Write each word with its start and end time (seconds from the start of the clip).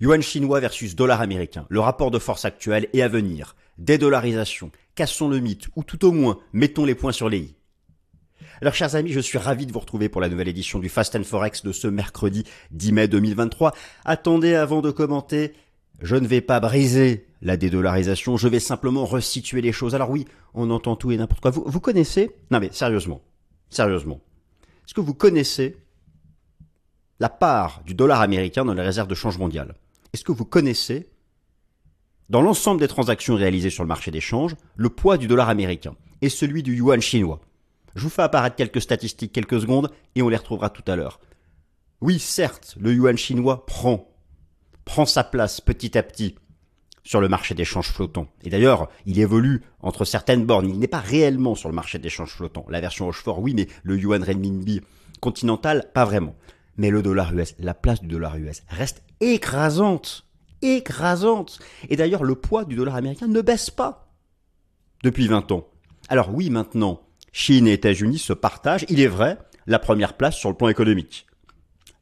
Yuan 0.00 0.20
chinois 0.22 0.60
versus 0.60 0.96
dollar 0.96 1.20
américain, 1.20 1.66
le 1.68 1.80
rapport 1.80 2.10
de 2.10 2.18
force 2.18 2.44
actuel 2.44 2.88
et 2.92 3.02
à 3.02 3.08
venir, 3.08 3.54
dédollarisation, 3.78 4.70
cassons 4.94 5.28
le 5.28 5.38
mythe, 5.38 5.68
ou 5.76 5.84
tout 5.84 6.04
au 6.04 6.12
moins, 6.12 6.38
mettons 6.52 6.84
les 6.84 6.94
points 6.94 7.12
sur 7.12 7.28
les 7.28 7.38
i. 7.38 7.54
Alors 8.60 8.74
chers 8.74 8.96
amis, 8.96 9.12
je 9.12 9.20
suis 9.20 9.38
ravi 9.38 9.66
de 9.66 9.72
vous 9.72 9.78
retrouver 9.78 10.08
pour 10.08 10.20
la 10.20 10.28
nouvelle 10.28 10.48
édition 10.48 10.78
du 10.78 10.88
Fast 10.88 11.14
and 11.16 11.24
Forex 11.24 11.62
de 11.62 11.72
ce 11.72 11.86
mercredi 11.86 12.44
10 12.72 12.92
mai 12.92 13.08
2023. 13.08 13.72
Attendez 14.04 14.54
avant 14.54 14.80
de 14.80 14.90
commenter, 14.90 15.54
je 16.00 16.16
ne 16.16 16.26
vais 16.26 16.40
pas 16.40 16.60
briser 16.60 17.26
la 17.42 17.56
dédollarisation, 17.56 18.36
je 18.36 18.48
vais 18.48 18.60
simplement 18.60 19.04
resituer 19.04 19.60
les 19.60 19.72
choses. 19.72 19.94
Alors 19.94 20.10
oui, 20.10 20.26
on 20.54 20.70
entend 20.70 20.96
tout 20.96 21.12
et 21.12 21.16
n'importe 21.16 21.40
quoi. 21.40 21.50
Vous, 21.50 21.64
vous 21.66 21.80
connaissez? 21.80 22.30
Non 22.50 22.58
mais 22.58 22.70
sérieusement, 22.72 23.22
sérieusement. 23.70 24.20
Est-ce 24.86 24.94
que 24.94 25.00
vous 25.00 25.14
connaissez 25.14 25.76
la 27.20 27.28
part 27.28 27.82
du 27.84 27.94
dollar 27.94 28.20
américain 28.20 28.64
dans 28.64 28.74
les 28.74 28.82
réserves 28.82 29.08
de 29.08 29.14
change 29.14 29.38
mondiales? 29.38 29.74
Est-ce 30.14 30.22
que 30.22 30.30
vous 30.30 30.44
connaissez, 30.44 31.08
dans 32.28 32.40
l'ensemble 32.40 32.78
des 32.78 32.86
transactions 32.86 33.34
réalisées 33.34 33.68
sur 33.68 33.82
le 33.82 33.88
marché 33.88 34.12
des 34.12 34.20
changes, 34.20 34.54
le 34.76 34.88
poids 34.88 35.18
du 35.18 35.26
dollar 35.26 35.48
américain 35.48 35.96
et 36.22 36.28
celui 36.28 36.62
du 36.62 36.76
yuan 36.76 37.00
chinois? 37.00 37.40
Je 37.96 38.02
vous 38.04 38.10
fais 38.10 38.22
apparaître 38.22 38.54
quelques 38.54 38.80
statistiques 38.80 39.32
quelques 39.32 39.60
secondes 39.60 39.90
et 40.14 40.22
on 40.22 40.28
les 40.28 40.36
retrouvera 40.36 40.70
tout 40.70 40.84
à 40.86 40.94
l'heure. 40.94 41.18
Oui, 42.00 42.20
certes, 42.20 42.76
le 42.78 42.94
yuan 42.94 43.16
chinois 43.16 43.66
prend, 43.66 44.08
prend 44.84 45.04
sa 45.04 45.24
place 45.24 45.60
petit 45.60 45.98
à 45.98 46.04
petit 46.04 46.36
sur 47.02 47.20
le 47.20 47.28
marché 47.28 47.56
d'échange 47.56 47.88
flottant. 47.88 48.28
Et 48.44 48.50
d'ailleurs, 48.50 48.88
il 49.06 49.18
évolue 49.18 49.62
entre 49.80 50.04
certaines 50.04 50.46
bornes. 50.46 50.70
Il 50.70 50.78
n'est 50.78 50.86
pas 50.86 51.00
réellement 51.00 51.56
sur 51.56 51.68
le 51.68 51.74
marché 51.74 51.98
d'échange 51.98 52.30
flottant. 52.30 52.66
La 52.68 52.80
version 52.80 53.06
Rochefort, 53.06 53.40
oui, 53.40 53.52
mais 53.52 53.66
le 53.82 53.98
yuan 53.98 54.22
renminbi 54.22 54.80
continental, 55.20 55.90
pas 55.92 56.04
vraiment. 56.04 56.36
Mais 56.76 56.90
le 56.90 57.02
dollar 57.02 57.32
US, 57.34 57.54
la 57.58 57.74
place 57.74 58.00
du 58.00 58.08
dollar 58.08 58.36
US 58.36 58.62
reste 58.68 59.02
écrasante. 59.20 60.26
Écrasante. 60.62 61.58
Et 61.88 61.96
d'ailleurs, 61.96 62.24
le 62.24 62.34
poids 62.34 62.64
du 62.64 62.74
dollar 62.74 62.96
américain 62.96 63.28
ne 63.28 63.40
baisse 63.42 63.70
pas 63.70 64.12
depuis 65.02 65.28
20 65.28 65.52
ans. 65.52 65.68
Alors 66.08 66.34
oui, 66.34 66.50
maintenant, 66.50 67.02
Chine 67.32 67.66
et 67.66 67.72
États-Unis 67.72 68.18
se 68.18 68.32
partagent, 68.32 68.86
il 68.88 69.00
est 69.00 69.06
vrai, 69.06 69.38
la 69.66 69.78
première 69.78 70.16
place 70.16 70.36
sur 70.36 70.48
le 70.48 70.56
plan 70.56 70.68
économique. 70.68 71.26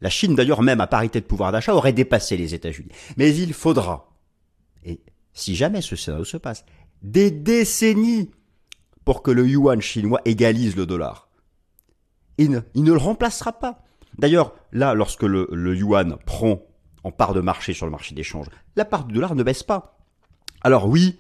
La 0.01 0.11
Chine, 0.11 0.35
d'ailleurs, 0.35 0.63
même 0.63 0.81
à 0.81 0.87
parité 0.87 1.21
de 1.21 1.27
pouvoir 1.27 1.53
d'achat, 1.53 1.75
aurait 1.75 1.93
dépassé 1.93 2.37
les 2.37 2.55
États-Unis. 2.55 2.91
Mais 3.17 3.35
il 3.37 3.53
faudra, 3.53 4.13
et 4.85 5.01
si 5.33 5.55
jamais 5.55 5.81
ce 5.81 5.97
scénario 5.97 6.25
se 6.25 6.37
passe, 6.37 6.65
des 7.03 7.31
décennies 7.31 8.31
pour 9.05 9.23
que 9.23 9.31
le 9.31 9.47
yuan 9.47 9.81
chinois 9.81 10.21
égalise 10.25 10.77
le 10.77 10.87
dollar. 10.87 11.29
Il 12.39 12.51
ne, 12.51 12.61
il 12.75 12.85
ne 12.85 12.93
le 12.93 12.99
remplacera 12.99 13.53
pas. 13.53 13.85
D'ailleurs, 14.19 14.55
là, 14.73 14.95
lorsque 14.95 15.23
le, 15.23 15.49
yuan 15.77 16.17
prend 16.27 16.63
en 17.05 17.11
part 17.11 17.35
de 17.35 17.41
marché 17.41 17.73
sur 17.73 17.87
le 17.87 17.93
marché 17.93 18.15
d'échange, 18.15 18.47
la 18.77 18.85
part 18.85 19.05
du 19.05 19.15
dollar 19.15 19.35
ne 19.35 19.43
baisse 19.43 19.63
pas. 19.63 19.99
Alors 20.61 20.89
oui, 20.89 21.19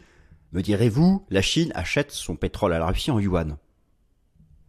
me 0.53 0.63
direz-vous, 0.63 1.27
la 1.31 1.43
Chine 1.43 1.73
achète 1.75 2.13
son 2.13 2.37
pétrole 2.37 2.73
à 2.73 2.79
la 2.79 2.87
Russie 2.87 3.11
en 3.11 3.19
yuan. 3.19 3.57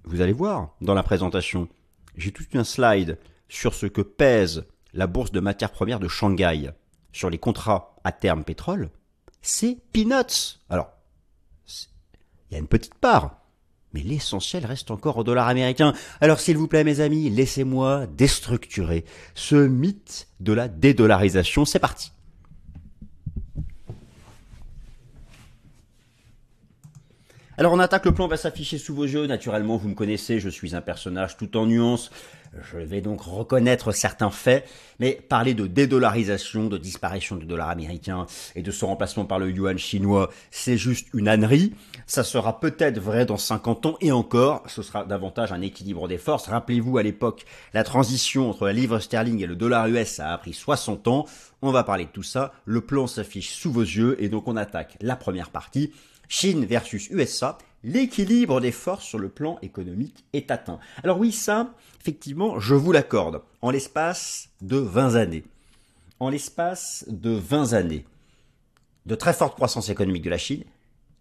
Vous 0.06 0.22
allez 0.22 0.34
voir 0.34 0.76
dans 0.82 0.94
la 0.94 1.04
présentation, 1.04 1.70
j'ai 2.18 2.32
tout 2.32 2.46
un 2.54 2.64
slide 2.64 3.20
sur 3.48 3.74
ce 3.74 3.86
que 3.86 4.02
pèse 4.02 4.66
la 4.94 5.08
bourse 5.08 5.32
de 5.32 5.40
matières 5.40 5.72
premières 5.72 6.00
de 6.00 6.08
Shanghai 6.08 6.72
sur 7.12 7.30
les 7.30 7.38
contrats 7.38 7.96
à 8.04 8.12
terme 8.12 8.44
pétrole, 8.44 8.90
c'est 9.42 9.78
peanuts. 9.94 10.60
Alors, 10.70 10.90
il 12.50 12.54
y 12.54 12.56
a 12.56 12.60
une 12.60 12.68
petite 12.68 12.96
part, 12.96 13.43
mais 13.94 14.02
l'essentiel 14.02 14.66
reste 14.66 14.92
encore 14.92 15.18
au 15.18 15.24
dollar 15.24 15.48
américain. 15.48 15.94
Alors 16.22 16.40
s'il 16.40 16.58
vous 16.58 16.68
plaît 16.68 16.84
mes 16.84 17.00
amis, 17.00 17.30
laissez-moi 17.30 18.08
déstructurer 18.08 19.06
ce 19.36 19.56
mythe 19.56 20.28
de 20.40 20.54
la 20.54 20.68
dédollarisation. 20.68 21.66
C'est 21.66 21.80
parti. 21.80 22.12
Alors 27.56 27.72
on 27.72 27.80
attaque, 27.80 28.06
le 28.06 28.14
plan 28.14 28.28
va 28.28 28.36
s'afficher 28.36 28.80
sous 28.80 28.96
vos 28.96 29.06
yeux. 29.06 29.28
Naturellement, 29.28 29.78
vous 29.78 29.88
me 29.88 29.94
connaissez, 29.94 30.40
je 30.40 30.50
suis 30.50 30.76
un 30.76 30.82
personnage 30.82 31.38
tout 31.38 31.56
en 31.56 31.68
nuances. 31.68 32.10
Je 32.62 32.78
vais 32.78 33.02
donc 33.02 33.22
reconnaître 33.22 33.92
certains 33.92 34.30
faits, 34.30 34.68
mais 35.00 35.14
parler 35.14 35.56
de 35.56 35.66
dédollarisation, 35.66 36.68
de 36.68 36.78
disparition 36.78 37.36
du 37.36 37.46
dollar 37.46 37.70
américain 37.70 38.28
et 38.56 38.62
de 38.62 38.70
son 38.70 38.88
remplacement 38.88 39.26
par 39.26 39.40
le 39.40 39.50
yuan 39.50 39.78
chinois, 39.78 40.30
c'est 40.52 40.78
juste 40.78 41.08
une 41.14 41.28
ânerie. 41.28 41.74
Ça 42.06 42.24
sera 42.24 42.60
peut-être 42.60 43.00
vrai 43.00 43.26
dans 43.26 43.38
50 43.38 43.86
ans 43.88 43.98
et 44.02 44.12
encore, 44.12 44.64
ce 44.68 44.84
sera 44.84 45.04
davantage 45.04 45.52
un 45.52 45.62
équilibre 45.62 46.08
des 46.08 46.20
forces. 46.20 46.48
Rappelez-vous 46.48 46.98
à 47.00 47.04
l'époque, 47.04 47.46
la 47.74 47.84
transition 47.84 48.52
entre 48.52 48.68
la 48.68 48.74
livre 48.74 49.00
sterling 49.00 49.42
et 49.42 49.48
le 49.48 49.56
dollar 49.56 49.88
US 49.88 50.20
a 50.20 50.38
pris 50.38 50.54
60 50.54 51.08
ans. 51.08 51.26
On 51.64 51.72
va 51.72 51.84
parler 51.84 52.06
de 52.06 52.12
tout 52.12 52.24
ça. 52.24 52.54
Le 52.66 52.82
plan 52.82 53.08
s'affiche 53.08 53.54
sous 53.54 53.72
vos 53.72 53.82
yeux 53.82 54.16
et 54.22 54.30
donc 54.30 54.48
on 54.48 54.58
attaque 54.58 54.98
la 55.02 55.16
première 55.16 55.50
partie. 55.50 55.92
Chine 56.30 56.66
versus 56.66 57.10
USA, 57.10 57.58
l'équilibre 57.84 58.62
des 58.62 58.72
forces 58.72 59.06
sur 59.06 59.20
le 59.20 59.30
plan 59.30 59.60
économique 59.62 60.26
est 60.34 60.52
atteint. 60.52 60.80
Alors 61.04 61.20
oui, 61.20 61.32
ça, 61.32 61.74
effectivement, 62.02 62.60
je 62.60 62.76
vous 62.76 62.92
l'accorde, 62.92 63.42
en 63.62 63.70
l'espace 63.70 64.50
de 64.62 64.78
20 64.78 65.16
années. 65.16 65.44
En 66.20 66.30
l'espace 66.30 67.06
de 67.10 67.32
20 67.32 67.74
années 67.74 68.06
de 69.06 69.16
très 69.16 69.34
forte 69.34 69.56
croissance 69.56 69.90
économique 69.90 70.24
de 70.24 70.30
la 70.30 70.38
Chine, 70.38 70.64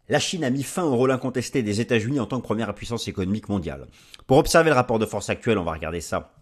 la 0.09 0.21
Chine 0.21 0.45
a 0.45 0.51
mis 0.51 0.62
fin 0.62 0.84
au 0.84 0.95
rôle 0.95 1.11
incontesté 1.11 1.62
des 1.62 1.81
États-Unis 1.81 2.21
en 2.21 2.27
tant 2.27 2.41
que 2.41 2.45
première 2.45 2.72
puissance 2.75 3.09
économique 3.09 3.49
mondiale. 3.49 3.87
Pour 4.27 4.39
observer 4.39 4.71
le 4.71 4.77
rapport 4.77 4.99
de 4.99 5.06
force 5.06 5.31
actuel, 5.31 5.59
on 5.59 5.65
va 5.65 5.72
regarder 5.72 6.01
ça 6.01 6.33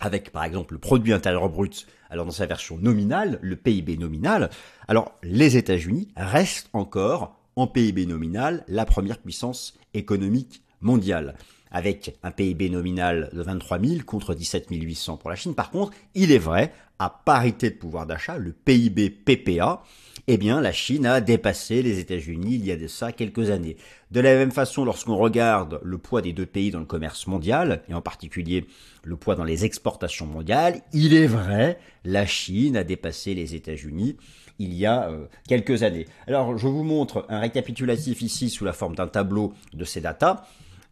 avec 0.00 0.30
par 0.30 0.44
exemple 0.44 0.74
le 0.74 0.80
produit 0.80 1.12
intérieur 1.12 1.48
brut, 1.48 1.86
alors 2.10 2.26
dans 2.26 2.32
sa 2.32 2.46
version 2.46 2.76
nominale, 2.76 3.38
le 3.42 3.56
PIB 3.56 3.96
nominal, 3.96 4.50
alors 4.88 5.14
les 5.22 5.56
États-Unis 5.56 6.08
restent 6.16 6.68
encore 6.72 7.36
en 7.56 7.66
PIB 7.66 8.06
nominal 8.06 8.64
la 8.68 8.84
première 8.84 9.18
puissance 9.18 9.78
économique 9.94 10.62
mondiale. 10.80 11.34
Avec 11.70 12.16
un 12.22 12.30
PIB 12.30 12.70
nominal 12.70 13.30
de 13.32 13.42
23 13.42 13.80
000 13.80 14.02
contre 14.04 14.34
17 14.34 14.66
800 14.70 15.16
pour 15.16 15.30
la 15.30 15.36
Chine. 15.36 15.54
Par 15.54 15.70
contre, 15.70 15.92
il 16.14 16.30
est 16.30 16.38
vrai, 16.38 16.72
à 17.00 17.10
parité 17.10 17.70
de 17.70 17.74
pouvoir 17.74 18.06
d'achat, 18.06 18.38
le 18.38 18.52
PIB 18.52 19.10
PPA, 19.10 19.82
eh 20.26 20.36
bien, 20.38 20.60
la 20.60 20.72
Chine 20.72 21.04
a 21.04 21.20
dépassé 21.20 21.82
les 21.82 21.98
États-Unis 21.98 22.54
il 22.54 22.64
y 22.64 22.72
a 22.72 22.76
de 22.76 22.86
ça 22.86 23.12
quelques 23.12 23.50
années. 23.50 23.76
De 24.10 24.20
la 24.20 24.34
même 24.34 24.52
façon, 24.52 24.84
lorsqu'on 24.84 25.16
regarde 25.16 25.80
le 25.82 25.98
poids 25.98 26.22
des 26.22 26.32
deux 26.32 26.46
pays 26.46 26.70
dans 26.70 26.78
le 26.78 26.86
commerce 26.86 27.26
mondial, 27.26 27.82
et 27.88 27.94
en 27.94 28.00
particulier 28.00 28.66
le 29.02 29.16
poids 29.16 29.34
dans 29.34 29.44
les 29.44 29.64
exportations 29.64 30.26
mondiales, 30.26 30.80
il 30.92 31.12
est 31.14 31.26
vrai, 31.26 31.78
la 32.04 32.24
Chine 32.24 32.76
a 32.76 32.84
dépassé 32.84 33.34
les 33.34 33.54
États-Unis 33.54 34.16
il 34.58 34.74
y 34.74 34.86
a 34.86 35.08
euh, 35.08 35.26
quelques 35.48 35.82
années. 35.82 36.06
Alors, 36.26 36.56
je 36.56 36.68
vous 36.68 36.84
montre 36.84 37.26
un 37.28 37.40
récapitulatif 37.40 38.22
ici 38.22 38.50
sous 38.50 38.64
la 38.64 38.72
forme 38.72 38.94
d'un 38.94 39.08
tableau 39.08 39.52
de 39.72 39.84
ces 39.84 40.00
datas 40.00 40.44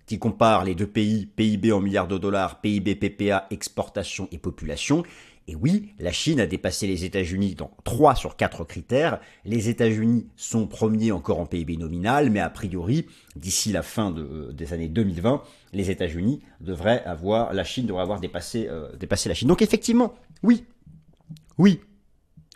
qui 0.07 0.19
compare 0.19 0.65
les 0.65 0.75
deux 0.75 0.87
pays, 0.87 1.27
PIB 1.27 1.73
en 1.73 1.81
milliards 1.81 2.09
de 2.09 2.19
dollars, 2.19 2.61
PIB 2.61 2.97
PPA, 2.97 3.47
exportation 3.51 4.29
et 4.33 4.39
population. 4.39 5.05
Et 5.49 5.57
oui, 5.57 5.93
la 5.99 6.13
Chine 6.13 6.39
a 6.41 6.47
dépassé 6.47 6.87
les 6.87 7.05
États-Unis 7.05 7.57
dans 7.57 7.73
3 7.85 8.15
sur 8.15 8.37
4 8.37 8.65
critères. 8.65 9.21
Les 9.45 9.69
États-Unis 9.69 10.27
sont 10.37 10.67
premiers 10.67 11.11
encore 11.11 11.41
en 11.41 11.47
PIB 11.47 11.77
nominal, 11.77 12.31
mais 12.31 12.41
a 12.41 12.51
priori, 12.51 13.07
d'ici 13.35 13.73
la 13.73 13.83
fin 13.83 14.15
euh, 14.17 14.53
des 14.53 14.73
années 14.73 14.89
2020, 14.89 15.43
les 15.73 15.91
États-Unis 15.91 16.41
devraient 16.61 17.03
avoir, 17.05 17.53
la 17.53 17.65
Chine 17.65 17.87
devrait 17.87 18.03
avoir 18.03 18.21
dépassé, 18.21 18.69
euh, 18.69 18.95
dépassé 18.97 19.29
la 19.29 19.35
Chine. 19.35 19.49
Donc 19.49 19.63
effectivement, 19.63 20.15
oui, 20.45 20.65
oui, 21.59 21.81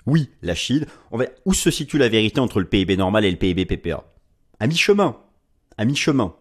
oui, 0.06 0.30
la 0.42 0.54
Chine. 0.54 0.86
On 1.10 1.18
va... 1.18 1.26
Où 1.44 1.52
se 1.52 1.70
situe 1.70 1.98
la 1.98 2.08
vérité 2.08 2.40
entre 2.40 2.60
le 2.60 2.66
PIB 2.66 2.96
normal 2.96 3.24
et 3.24 3.30
le 3.30 3.36
PIB 3.36 3.66
PPA 3.66 4.04
À 4.60 4.66
mi-chemin. 4.66 5.16
À 5.76 5.84
mi-chemin. 5.84 6.34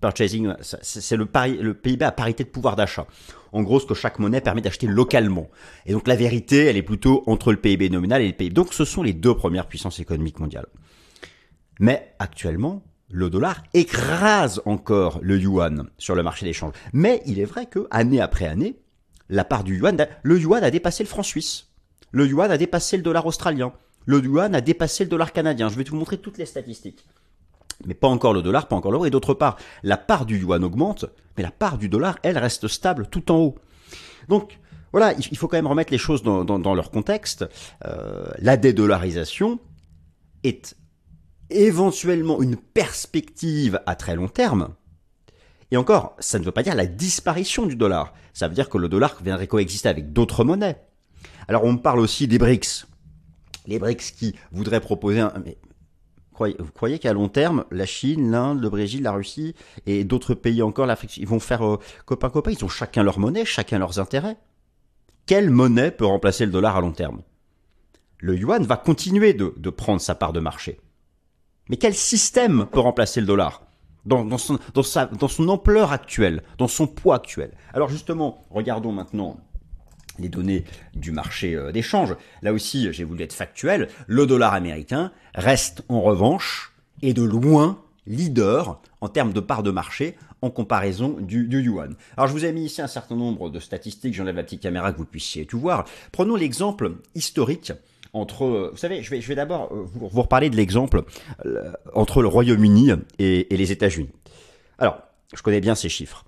Purchasing, 0.00 0.54
c'est 0.62 1.16
le, 1.16 1.26
PIB 1.74 2.04
à 2.04 2.12
parité 2.12 2.44
de 2.44 2.48
pouvoir 2.48 2.76
d'achat. 2.76 3.06
En 3.52 3.62
gros, 3.62 3.80
ce 3.80 3.86
que 3.86 3.94
chaque 3.94 4.18
monnaie 4.18 4.40
permet 4.40 4.62
d'acheter 4.62 4.86
localement. 4.86 5.50
Et 5.84 5.92
donc 5.92 6.08
la 6.08 6.16
vérité, 6.16 6.66
elle 6.66 6.76
est 6.76 6.82
plutôt 6.82 7.22
entre 7.26 7.52
le 7.52 7.58
PIB 7.58 7.90
nominal 7.90 8.22
et 8.22 8.26
le 8.26 8.32
PIB. 8.32 8.54
Donc 8.54 8.72
ce 8.72 8.84
sont 8.84 9.02
les 9.02 9.12
deux 9.12 9.34
premières 9.34 9.66
puissances 9.66 10.00
économiques 10.00 10.40
mondiales. 10.40 10.66
Mais 11.80 12.14
actuellement, 12.18 12.82
le 13.10 13.28
dollar 13.28 13.62
écrase 13.74 14.62
encore 14.64 15.18
le 15.22 15.38
yuan 15.38 15.90
sur 15.98 16.14
le 16.14 16.22
marché 16.22 16.46
d'échange. 16.46 16.72
Mais 16.92 17.22
il 17.26 17.38
est 17.38 17.44
vrai 17.44 17.66
que 17.66 17.86
année 17.90 18.20
après 18.20 18.46
année, 18.46 18.78
la 19.28 19.44
part 19.44 19.64
du 19.64 19.78
yuan, 19.78 20.06
le 20.22 20.38
yuan 20.38 20.62
a 20.64 20.70
dépassé 20.70 21.02
le 21.02 21.08
franc 21.08 21.22
suisse. 21.22 21.69
Le 22.12 22.26
yuan 22.26 22.50
a 22.50 22.58
dépassé 22.58 22.96
le 22.96 23.02
dollar 23.02 23.26
australien. 23.26 23.72
Le 24.06 24.20
yuan 24.20 24.54
a 24.54 24.60
dépassé 24.60 25.04
le 25.04 25.10
dollar 25.10 25.32
canadien. 25.32 25.68
Je 25.68 25.76
vais 25.76 25.84
vous 25.84 25.96
montrer 25.96 26.18
toutes 26.18 26.38
les 26.38 26.46
statistiques. 26.46 27.06
Mais 27.86 27.94
pas 27.94 28.08
encore 28.08 28.34
le 28.34 28.42
dollar, 28.42 28.68
pas 28.68 28.76
encore 28.76 28.92
l'euro. 28.92 29.06
Et 29.06 29.10
d'autre 29.10 29.34
part, 29.34 29.56
la 29.82 29.96
part 29.96 30.26
du 30.26 30.38
yuan 30.38 30.62
augmente, 30.64 31.06
mais 31.36 31.42
la 31.42 31.50
part 31.50 31.78
du 31.78 31.88
dollar, 31.88 32.18
elle, 32.22 32.38
reste 32.38 32.68
stable 32.68 33.06
tout 33.08 33.30
en 33.32 33.36
haut. 33.36 33.54
Donc, 34.28 34.58
voilà, 34.92 35.14
il 35.14 35.36
faut 35.36 35.46
quand 35.46 35.56
même 35.56 35.66
remettre 35.66 35.92
les 35.92 35.98
choses 35.98 36.22
dans, 36.22 36.74
leur 36.74 36.90
contexte. 36.90 37.46
Euh, 37.84 38.26
la 38.38 38.56
dédollarisation 38.56 39.60
est 40.42 40.76
éventuellement 41.48 42.42
une 42.42 42.56
perspective 42.56 43.80
à 43.86 43.94
très 43.94 44.16
long 44.16 44.28
terme. 44.28 44.74
Et 45.70 45.76
encore, 45.76 46.16
ça 46.18 46.38
ne 46.38 46.44
veut 46.44 46.52
pas 46.52 46.64
dire 46.64 46.74
la 46.74 46.86
disparition 46.86 47.66
du 47.66 47.76
dollar. 47.76 48.12
Ça 48.32 48.48
veut 48.48 48.54
dire 48.54 48.68
que 48.68 48.78
le 48.78 48.88
dollar 48.88 49.16
viendrait 49.22 49.46
coexister 49.46 49.88
avec 49.88 50.12
d'autres 50.12 50.42
monnaies. 50.42 50.80
Alors 51.50 51.64
on 51.64 51.76
parle 51.76 51.98
aussi 51.98 52.28
des 52.28 52.38
BRICS. 52.38 52.86
les 53.66 53.80
BRICS 53.80 54.12
qui 54.12 54.36
voudraient 54.52 54.80
proposer 54.80 55.18
un... 55.18 55.32
Mais, 55.44 55.58
vous 56.38 56.70
croyez 56.72 57.00
qu'à 57.00 57.12
long 57.12 57.28
terme, 57.28 57.64
la 57.72 57.86
Chine, 57.86 58.30
l'Inde, 58.30 58.62
le 58.62 58.70
Brésil, 58.70 59.02
la 59.02 59.10
Russie 59.10 59.56
et 59.84 60.04
d'autres 60.04 60.34
pays 60.34 60.62
encore, 60.62 60.86
l'Afrique, 60.86 61.16
ils 61.16 61.26
vont 61.26 61.40
faire 61.40 61.66
euh, 61.66 61.80
copain-copain 62.06 62.52
Ils 62.52 62.64
ont 62.64 62.68
chacun 62.68 63.02
leur 63.02 63.18
monnaie, 63.18 63.44
chacun 63.44 63.80
leurs 63.80 63.98
intérêts. 63.98 64.36
Quelle 65.26 65.50
monnaie 65.50 65.90
peut 65.90 66.06
remplacer 66.06 66.46
le 66.46 66.52
dollar 66.52 66.76
à 66.76 66.80
long 66.80 66.92
terme? 66.92 67.22
Le 68.18 68.36
yuan 68.36 68.62
va 68.62 68.76
continuer 68.76 69.34
de, 69.34 69.70
prendre 69.70 70.00
sa 70.00 70.14
part 70.14 70.32
de 70.32 70.38
marché. 70.38 70.78
Mais 71.68 71.78
quel 71.78 71.94
système 71.94 72.66
peut 72.70 72.78
remplacer 72.78 73.20
le 73.20 73.26
dollar? 73.26 73.64
Dans 74.04 74.38
son 74.38 75.48
ampleur 75.48 75.90
actuelle, 75.90 76.44
dans 76.58 76.68
son 76.68 76.86
poids 76.86 77.16
actuel 77.16 77.50
Alors 77.74 77.88
justement, 77.88 78.46
regardons 78.50 78.92
maintenant 78.92 79.40
les 80.20 80.28
données 80.28 80.64
du 80.94 81.12
marché 81.12 81.54
euh, 81.54 81.72
d'échange. 81.72 82.16
Là 82.42 82.52
aussi, 82.52 82.92
j'ai 82.92 83.04
voulu 83.04 83.22
être 83.22 83.32
factuel, 83.32 83.88
le 84.06 84.26
dollar 84.26 84.54
américain 84.54 85.12
reste 85.34 85.82
en 85.88 86.00
revanche 86.00 86.72
et 87.02 87.14
de 87.14 87.22
loin 87.22 87.82
leader 88.06 88.80
en 89.00 89.08
termes 89.08 89.32
de 89.32 89.40
part 89.40 89.62
de 89.62 89.70
marché 89.70 90.16
en 90.42 90.50
comparaison 90.50 91.16
du, 91.20 91.46
yuan. 91.62 91.94
Alors 92.16 92.26
je 92.26 92.32
vous 92.32 92.44
ai 92.44 92.52
mis 92.52 92.64
ici 92.64 92.80
un 92.80 92.86
certain 92.86 93.16
nombre 93.16 93.50
de 93.50 93.60
statistiques, 93.60 94.14
j'enlève 94.14 94.36
la 94.36 94.42
petite 94.42 94.62
caméra 94.62 94.92
que 94.92 94.98
vous 94.98 95.04
puissiez 95.04 95.44
tout 95.44 95.60
voir. 95.60 95.84
Prenons 96.12 96.36
l'exemple 96.36 96.92
historique 97.14 97.72
entre, 98.12 98.70
vous 98.72 98.76
savez, 98.76 99.02
je 99.02 99.14
vais, 99.14 99.34
d'abord 99.34 99.70
euh, 99.72 99.84
vous, 99.84 100.08
reparler 100.08 100.50
de 100.50 100.56
l'exemple 100.56 101.04
euh, 101.44 101.72
entre 101.94 102.22
le 102.22 102.28
Royaume-Uni 102.28 102.90
et 103.18 103.46
les 103.50 103.72
États-Unis. 103.72 104.10
Alors, 104.78 104.98
je 105.32 105.42
connais 105.42 105.60
bien 105.60 105.74
ces 105.74 105.88
chiffres. 105.88 106.24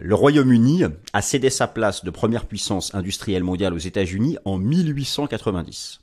Le 0.00 0.14
Royaume-Uni 0.14 0.84
a 1.12 1.22
cédé 1.22 1.50
sa 1.50 1.66
place 1.66 2.02
de 2.02 2.10
première 2.10 2.46
puissance 2.46 2.94
industrielle 2.94 3.44
mondiale 3.44 3.74
aux 3.74 3.78
États-Unis 3.78 4.38
en 4.46 4.56
1890. 4.56 6.00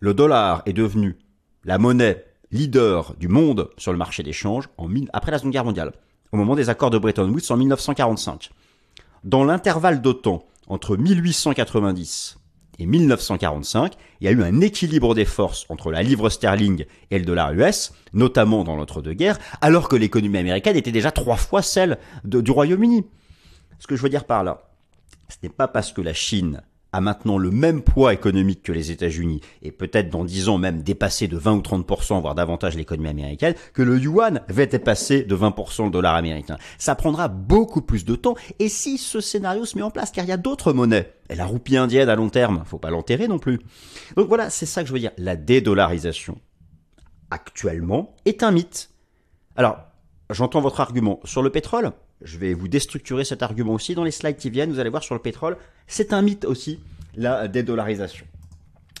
Le 0.00 0.12
dollar 0.12 0.62
est 0.66 0.72
devenu 0.72 1.16
la 1.64 1.78
monnaie 1.78 2.24
leader 2.50 3.14
du 3.16 3.28
monde 3.28 3.70
sur 3.76 3.92
le 3.92 3.98
marché 3.98 4.24
d'échange 4.24 4.68
après 5.12 5.30
la 5.30 5.38
Seconde 5.38 5.52
Guerre 5.52 5.64
mondiale, 5.64 5.92
au 6.32 6.36
moment 6.36 6.56
des 6.56 6.68
accords 6.68 6.90
de 6.90 6.98
Bretton 6.98 7.30
Woods 7.30 7.50
en 7.52 7.56
1945. 7.56 8.50
Dans 9.22 9.44
l'intervalle 9.44 10.02
de 10.02 10.12
temps 10.12 10.42
entre 10.66 10.96
1890 10.96 12.39
et 12.80 12.86
1945, 12.86 13.92
il 14.20 14.24
y 14.24 14.28
a 14.28 14.30
eu 14.32 14.42
un 14.42 14.60
équilibre 14.62 15.14
des 15.14 15.26
forces 15.26 15.66
entre 15.68 15.92
la 15.92 16.02
livre 16.02 16.30
sterling 16.30 16.86
et 17.10 17.18
le 17.18 17.26
dollar 17.26 17.52
US, 17.52 17.92
notamment 18.14 18.64
dans 18.64 18.74
l'entre-deux-guerres, 18.74 19.38
alors 19.60 19.88
que 19.88 19.96
l'économie 19.96 20.38
américaine 20.38 20.76
était 20.76 20.90
déjà 20.90 21.10
trois 21.10 21.36
fois 21.36 21.60
celle 21.60 21.98
du 22.24 22.50
Royaume-Uni. 22.50 23.04
Ce 23.78 23.86
que 23.86 23.96
je 23.96 24.02
veux 24.02 24.08
dire 24.08 24.24
par 24.24 24.44
là, 24.44 24.62
ce 25.28 25.36
n'est 25.42 25.50
pas 25.50 25.68
parce 25.68 25.92
que 25.92 26.00
la 26.00 26.14
Chine 26.14 26.62
a 26.92 27.00
maintenant 27.00 27.38
le 27.38 27.50
même 27.50 27.82
poids 27.82 28.12
économique 28.12 28.62
que 28.62 28.72
les 28.72 28.90
États-Unis 28.90 29.40
et 29.62 29.70
peut-être 29.70 30.10
dans 30.10 30.24
10 30.24 30.48
ans 30.48 30.58
même 30.58 30.82
dépasser 30.82 31.28
de 31.28 31.36
20 31.36 31.52
ou 31.52 31.60
30%, 31.60 32.20
voire 32.20 32.34
davantage 32.34 32.76
l'économie 32.76 33.10
américaine, 33.10 33.54
que 33.74 33.82
le 33.82 33.98
yuan 33.98 34.40
va 34.48 34.66
dépasser 34.66 35.22
de 35.22 35.36
20% 35.36 35.84
le 35.84 35.90
dollar 35.90 36.14
américain. 36.14 36.58
Ça 36.78 36.94
prendra 36.94 37.28
beaucoup 37.28 37.82
plus 37.82 38.04
de 38.04 38.16
temps 38.16 38.34
et 38.58 38.68
si 38.68 38.98
ce 38.98 39.20
scénario 39.20 39.64
se 39.64 39.76
met 39.76 39.82
en 39.82 39.90
place, 39.90 40.10
car 40.10 40.24
il 40.24 40.28
y 40.28 40.32
a 40.32 40.36
d'autres 40.36 40.72
monnaies, 40.72 41.12
et 41.28 41.36
la 41.36 41.46
roupie 41.46 41.76
indienne 41.76 42.08
à 42.08 42.16
long 42.16 42.28
terme, 42.28 42.62
faut 42.66 42.78
pas 42.78 42.90
l'enterrer 42.90 43.28
non 43.28 43.38
plus. 43.38 43.60
Donc 44.16 44.28
voilà, 44.28 44.50
c'est 44.50 44.66
ça 44.66 44.82
que 44.82 44.88
je 44.88 44.92
veux 44.92 44.98
dire. 44.98 45.12
La 45.16 45.36
dédollarisation, 45.36 46.38
actuellement, 47.30 48.16
est 48.24 48.42
un 48.42 48.50
mythe. 48.50 48.90
Alors, 49.56 49.78
j'entends 50.28 50.60
votre 50.60 50.80
argument 50.80 51.20
sur 51.24 51.42
le 51.42 51.50
pétrole. 51.50 51.92
Je 52.22 52.38
vais 52.38 52.54
vous 52.54 52.68
déstructurer 52.68 53.24
cet 53.24 53.42
argument 53.42 53.74
aussi 53.74 53.94
dans 53.94 54.04
les 54.04 54.10
slides 54.10 54.36
qui 54.36 54.50
viennent. 54.50 54.70
Vous 54.70 54.78
allez 54.78 54.90
voir 54.90 55.02
sur 55.02 55.14
le 55.14 55.20
pétrole, 55.20 55.56
c'est 55.86 56.12
un 56.12 56.22
mythe 56.22 56.44
aussi, 56.44 56.80
la 57.16 57.48
dédollarisation. 57.48 58.26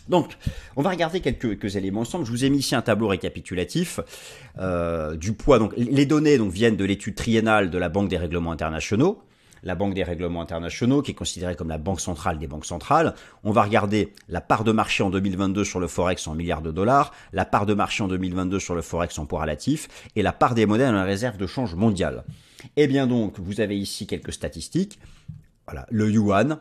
Donc, 0.08 0.36
on 0.76 0.82
va 0.82 0.90
regarder 0.90 1.20
quelques, 1.20 1.76
éléments 1.76 2.00
ensemble. 2.00 2.24
Je 2.24 2.30
vous 2.30 2.44
ai 2.44 2.50
mis 2.50 2.58
ici 2.58 2.74
un 2.74 2.82
tableau 2.82 3.08
récapitulatif 3.08 4.00
euh, 4.58 5.14
du 5.14 5.32
poids. 5.34 5.58
Donc, 5.58 5.72
les 5.76 6.06
données 6.06 6.36
donc, 6.38 6.50
viennent 6.50 6.76
de 6.76 6.84
l'étude 6.84 7.14
triennale 7.14 7.70
de 7.70 7.78
la 7.78 7.88
Banque 7.88 8.08
des 8.08 8.18
règlements 8.18 8.52
internationaux 8.52 9.22
la 9.62 9.74
Banque 9.74 9.94
des 9.94 10.02
règlements 10.02 10.40
internationaux, 10.40 11.02
qui 11.02 11.10
est 11.10 11.14
considérée 11.14 11.54
comme 11.54 11.68
la 11.68 11.78
banque 11.78 12.00
centrale 12.00 12.38
des 12.38 12.46
banques 12.46 12.66
centrales. 12.66 13.14
On 13.44 13.52
va 13.52 13.62
regarder 13.62 14.12
la 14.28 14.40
part 14.40 14.64
de 14.64 14.72
marché 14.72 15.02
en 15.02 15.10
2022 15.10 15.64
sur 15.64 15.80
le 15.80 15.86
Forex 15.86 16.26
en 16.26 16.34
milliards 16.34 16.62
de 16.62 16.70
dollars, 16.70 17.12
la 17.32 17.44
part 17.44 17.66
de 17.66 17.74
marché 17.74 18.02
en 18.02 18.08
2022 18.08 18.58
sur 18.58 18.74
le 18.74 18.82
Forex 18.82 19.18
en 19.18 19.26
poids 19.26 19.42
relatif, 19.42 19.88
et 20.16 20.22
la 20.22 20.32
part 20.32 20.54
des 20.54 20.66
monnaies 20.66 20.86
dans 20.86 20.92
la 20.92 21.04
réserve 21.04 21.36
de 21.36 21.46
change 21.46 21.74
mondiale. 21.74 22.24
Eh 22.76 22.86
bien 22.86 23.06
donc, 23.06 23.38
vous 23.38 23.60
avez 23.60 23.78
ici 23.78 24.06
quelques 24.06 24.32
statistiques. 24.32 24.98
Voilà, 25.66 25.86
le 25.90 26.10
yuan 26.10 26.58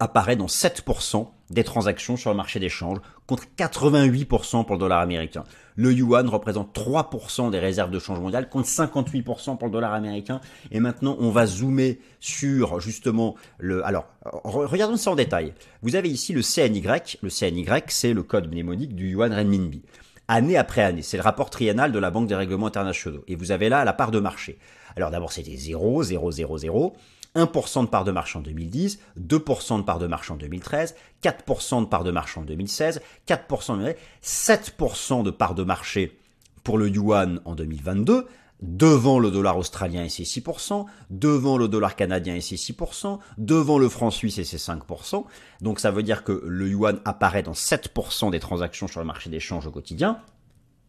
apparaît 0.00 0.36
dans 0.36 0.46
7% 0.46 1.28
des 1.50 1.64
transactions 1.64 2.16
sur 2.16 2.30
le 2.30 2.36
marché 2.36 2.58
d'échange, 2.58 2.98
contre 3.26 3.44
88% 3.56 4.64
pour 4.64 4.74
le 4.74 4.80
dollar 4.80 5.00
américain. 5.00 5.44
Le 5.76 5.92
yuan 5.92 6.28
représente 6.28 6.76
3% 6.76 7.50
des 7.50 7.58
réserves 7.58 7.90
de 7.90 7.98
change 7.98 8.18
mondiales, 8.18 8.48
contre 8.48 8.68
58% 8.68 9.56
pour 9.56 9.68
le 9.68 9.72
dollar 9.72 9.94
américain. 9.94 10.40
Et 10.72 10.80
maintenant, 10.80 11.16
on 11.20 11.30
va 11.30 11.46
zoomer 11.46 12.00
sur 12.18 12.80
justement 12.80 13.36
le... 13.58 13.86
Alors, 13.86 14.08
regardons 14.44 14.96
ça 14.96 15.12
en 15.12 15.14
détail. 15.14 15.54
Vous 15.82 15.94
avez 15.94 16.10
ici 16.10 16.32
le 16.32 16.42
CNY. 16.42 16.82
Le 17.22 17.30
CNY, 17.30 17.66
c'est 17.88 18.12
le 18.12 18.22
code 18.22 18.50
mnémonique 18.50 18.94
du 18.94 19.10
yuan 19.10 19.32
renminbi 19.32 19.82
année 20.28 20.58
après 20.58 20.82
année. 20.82 21.02
C'est 21.02 21.16
le 21.16 21.22
rapport 21.22 21.50
triennal 21.50 21.90
de 21.90 21.98
la 21.98 22.10
Banque 22.10 22.28
des 22.28 22.34
règlements 22.34 22.66
internationaux. 22.66 23.24
Et 23.26 23.34
vous 23.34 23.50
avez 23.50 23.68
là 23.68 23.84
la 23.84 23.94
part 23.94 24.10
de 24.10 24.20
marché. 24.20 24.58
Alors 24.96 25.10
d'abord, 25.10 25.32
c'était 25.32 25.56
0, 25.56 26.02
0, 26.02 26.30
0, 26.30 26.58
0. 26.58 26.96
1% 27.34 27.82
de 27.82 27.88
part 27.88 28.04
de 28.04 28.10
marché 28.10 28.38
en 28.38 28.42
2010, 28.42 28.98
2% 29.20 29.78
de 29.78 29.82
part 29.82 29.98
de 29.98 30.06
marché 30.06 30.32
en 30.32 30.36
2013, 30.36 30.94
4% 31.22 31.82
de 31.82 31.86
part 31.86 32.02
de 32.02 32.10
marché 32.10 32.40
en 32.40 32.44
2016, 32.44 33.00
4% 33.26 33.78
de 33.78 33.94
7% 34.22 35.22
de 35.22 35.30
part 35.30 35.54
de 35.54 35.62
marché 35.62 36.18
pour 36.64 36.78
le 36.78 36.88
yuan 36.88 37.40
en 37.44 37.54
2022, 37.54 38.26
devant 38.60 39.18
le 39.18 39.30
dollar 39.30 39.56
australien 39.56 40.04
et 40.04 40.08
ses 40.08 40.24
6%, 40.24 40.86
devant 41.10 41.56
le 41.56 41.68
dollar 41.68 41.96
canadien 41.96 42.34
et 42.34 42.40
ses 42.40 42.56
6%, 42.56 43.18
devant 43.38 43.78
le 43.78 43.88
franc 43.88 44.10
suisse 44.10 44.38
et 44.38 44.44
ses 44.44 44.56
5%. 44.56 45.24
Donc 45.60 45.80
ça 45.80 45.90
veut 45.90 46.02
dire 46.02 46.24
que 46.24 46.42
le 46.44 46.68
yuan 46.68 47.00
apparaît 47.04 47.42
dans 47.42 47.52
7% 47.52 48.30
des 48.30 48.40
transactions 48.40 48.88
sur 48.88 49.00
le 49.00 49.06
marché 49.06 49.30
d'échange 49.30 49.66
au 49.66 49.70
quotidien. 49.70 50.20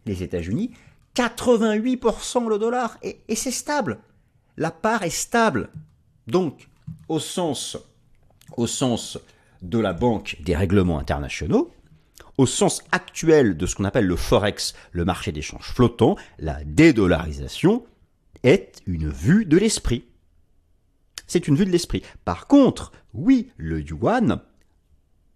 Les 0.05 0.23
États-Unis, 0.23 0.71
88% 1.15 2.47
le 2.47 2.57
dollar, 2.57 2.97
et, 3.01 3.19
c'est 3.35 3.51
stable. 3.51 3.99
La 4.57 4.71
part 4.71 5.03
est 5.03 5.09
stable. 5.09 5.69
Donc, 6.27 6.67
au 7.07 7.19
sens, 7.19 7.77
au 8.57 8.67
sens 8.67 9.17
de 9.61 9.79
la 9.79 9.93
Banque 9.93 10.37
des 10.41 10.55
règlements 10.55 10.99
internationaux, 10.99 11.71
au 12.37 12.45
sens 12.45 12.81
actuel 12.91 13.57
de 13.57 13.65
ce 13.65 13.75
qu'on 13.75 13.83
appelle 13.83 14.07
le 14.07 14.15
forex, 14.15 14.73
le 14.91 15.03
marché 15.03 15.31
d'échange 15.31 15.65
flottant, 15.73 16.15
la 16.37 16.63
dédollarisation 16.63 17.85
est 18.43 18.81
une 18.85 19.09
vue 19.09 19.45
de 19.45 19.57
l'esprit. 19.57 20.05
C'est 21.27 21.47
une 21.47 21.55
vue 21.55 21.65
de 21.65 21.71
l'esprit. 21.71 22.01
Par 22.25 22.47
contre, 22.47 22.91
oui, 23.13 23.51
le 23.57 23.81
yuan, 23.81 24.41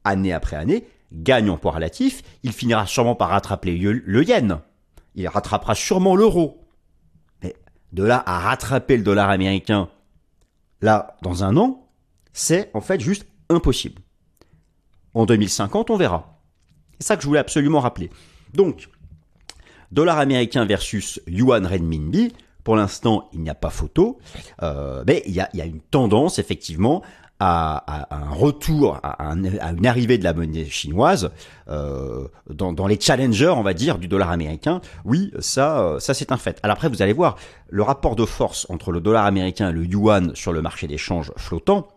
année 0.06 0.34
après 0.34 0.56
année, 0.56 0.88
gagne 1.12 1.50
en 1.50 1.58
poids 1.58 1.74
relatif, 1.74 2.24
il 2.44 2.52
finira 2.52 2.88
sûrement 2.88 3.16
par 3.16 3.30
rattraper 3.30 3.78
le 3.78 4.24
yen. 4.24 4.62
Il 5.16 5.28
rattrapera 5.28 5.76
sûrement 5.76 6.16
l'euro. 6.16 6.62
Mais 7.42 7.56
de 7.92 8.04
là 8.04 8.24
à 8.26 8.40
rattraper 8.40 8.98
le 8.98 9.04
dollar 9.04 9.30
américain 9.30 9.90
Là, 10.84 11.16
dans 11.22 11.46
un 11.46 11.56
an, 11.56 11.88
c'est 12.34 12.70
en 12.74 12.82
fait 12.82 13.00
juste 13.00 13.26
impossible. 13.48 14.02
En 15.14 15.26
2050, 15.26 15.90
on 15.92 15.96
verra. 15.96 16.42
C'est 17.00 17.08
ça 17.08 17.16
que 17.16 17.22
je 17.22 17.28
voulais 17.28 17.40
absolument 17.40 17.80
rappeler. 17.80 18.10
Donc, 18.54 18.90
dollar 19.94 20.20
américain 20.20 20.66
versus 20.66 21.22
yuan 21.26 21.66
renminbi, 21.66 22.34
pour 22.66 22.76
l'instant, 22.76 23.30
il 23.32 23.40
n'y 23.40 23.50
a 23.50 23.56
pas 23.56 23.70
photo, 23.70 24.20
euh, 24.62 25.06
mais 25.08 25.24
il 25.26 25.34
y, 25.34 25.40
a, 25.40 25.66
une 25.66 25.80
tendance 25.80 26.38
effectivement 26.38 27.02
à, 27.46 28.08
un 28.10 28.30
retour, 28.30 29.00
à, 29.04 29.34
une 29.34 29.86
arrivée 29.86 30.18
de 30.18 30.24
la 30.24 30.34
monnaie 30.34 30.66
chinoise 30.66 31.32
euh, 31.68 32.28
dans, 32.50 32.88
les 32.88 33.00
challengers, 33.00 33.54
on 33.56 33.64
va 33.64 33.74
dire, 33.74 33.98
du 33.98 34.08
dollar 34.08 34.32
américain. 34.32 34.80
Oui, 35.04 35.32
ça, 35.40 35.80
euh, 35.80 36.00
ça 36.00 36.14
c'est 36.14 36.32
un 36.32 36.38
fait. 36.38 36.60
Alors 36.64 36.76
après, 36.76 36.88
vous 36.88 37.02
allez 37.02 37.12
voir, 37.12 37.36
le 37.70 37.84
rapport 37.84 38.16
de 38.16 38.26
force 38.26 38.66
entre 38.70 38.92
le 38.92 39.02
dollar 39.02 39.26
américain 39.26 39.70
et 39.70 39.74
le 39.74 39.84
yuan 39.84 40.34
sur 40.36 40.54
le 40.54 40.62
marché 40.62 40.88
d'échange 40.88 41.34
flottant, 41.36 41.88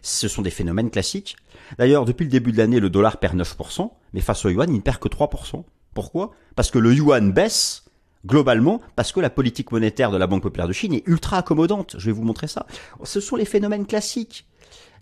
ce 0.00 0.28
sont 0.28 0.42
des 0.42 0.50
phénomènes 0.50 0.90
classiques. 0.90 1.36
D'ailleurs, 1.78 2.06
depuis 2.06 2.24
le 2.24 2.30
début 2.30 2.52
de 2.52 2.58
l'année, 2.58 2.80
le 2.80 2.88
dollar 2.88 3.18
perd 3.18 3.36
9%, 3.36 3.90
mais 4.14 4.20
face 4.20 4.44
au 4.46 4.48
yuan, 4.48 4.70
il 4.70 4.76
ne 4.76 4.80
perd 4.80 4.98
que 4.98 5.08
3%. 5.08 5.62
Pourquoi? 5.92 6.30
Parce 6.56 6.70
que 6.70 6.78
le 6.78 6.94
yuan 6.94 7.32
baisse 7.32 7.84
globalement 8.26 8.80
parce 8.96 9.12
que 9.12 9.20
la 9.20 9.30
politique 9.30 9.72
monétaire 9.72 10.10
de 10.10 10.16
la 10.16 10.26
Banque 10.26 10.42
populaire 10.42 10.68
de 10.68 10.72
Chine 10.72 10.94
est 10.94 11.06
ultra 11.06 11.38
accommodante. 11.38 11.96
Je 11.98 12.06
vais 12.06 12.12
vous 12.12 12.22
montrer 12.22 12.46
ça. 12.46 12.66
Ce 13.02 13.20
sont 13.20 13.36
les 13.36 13.44
phénomènes 13.44 13.86
classiques. 13.86 14.46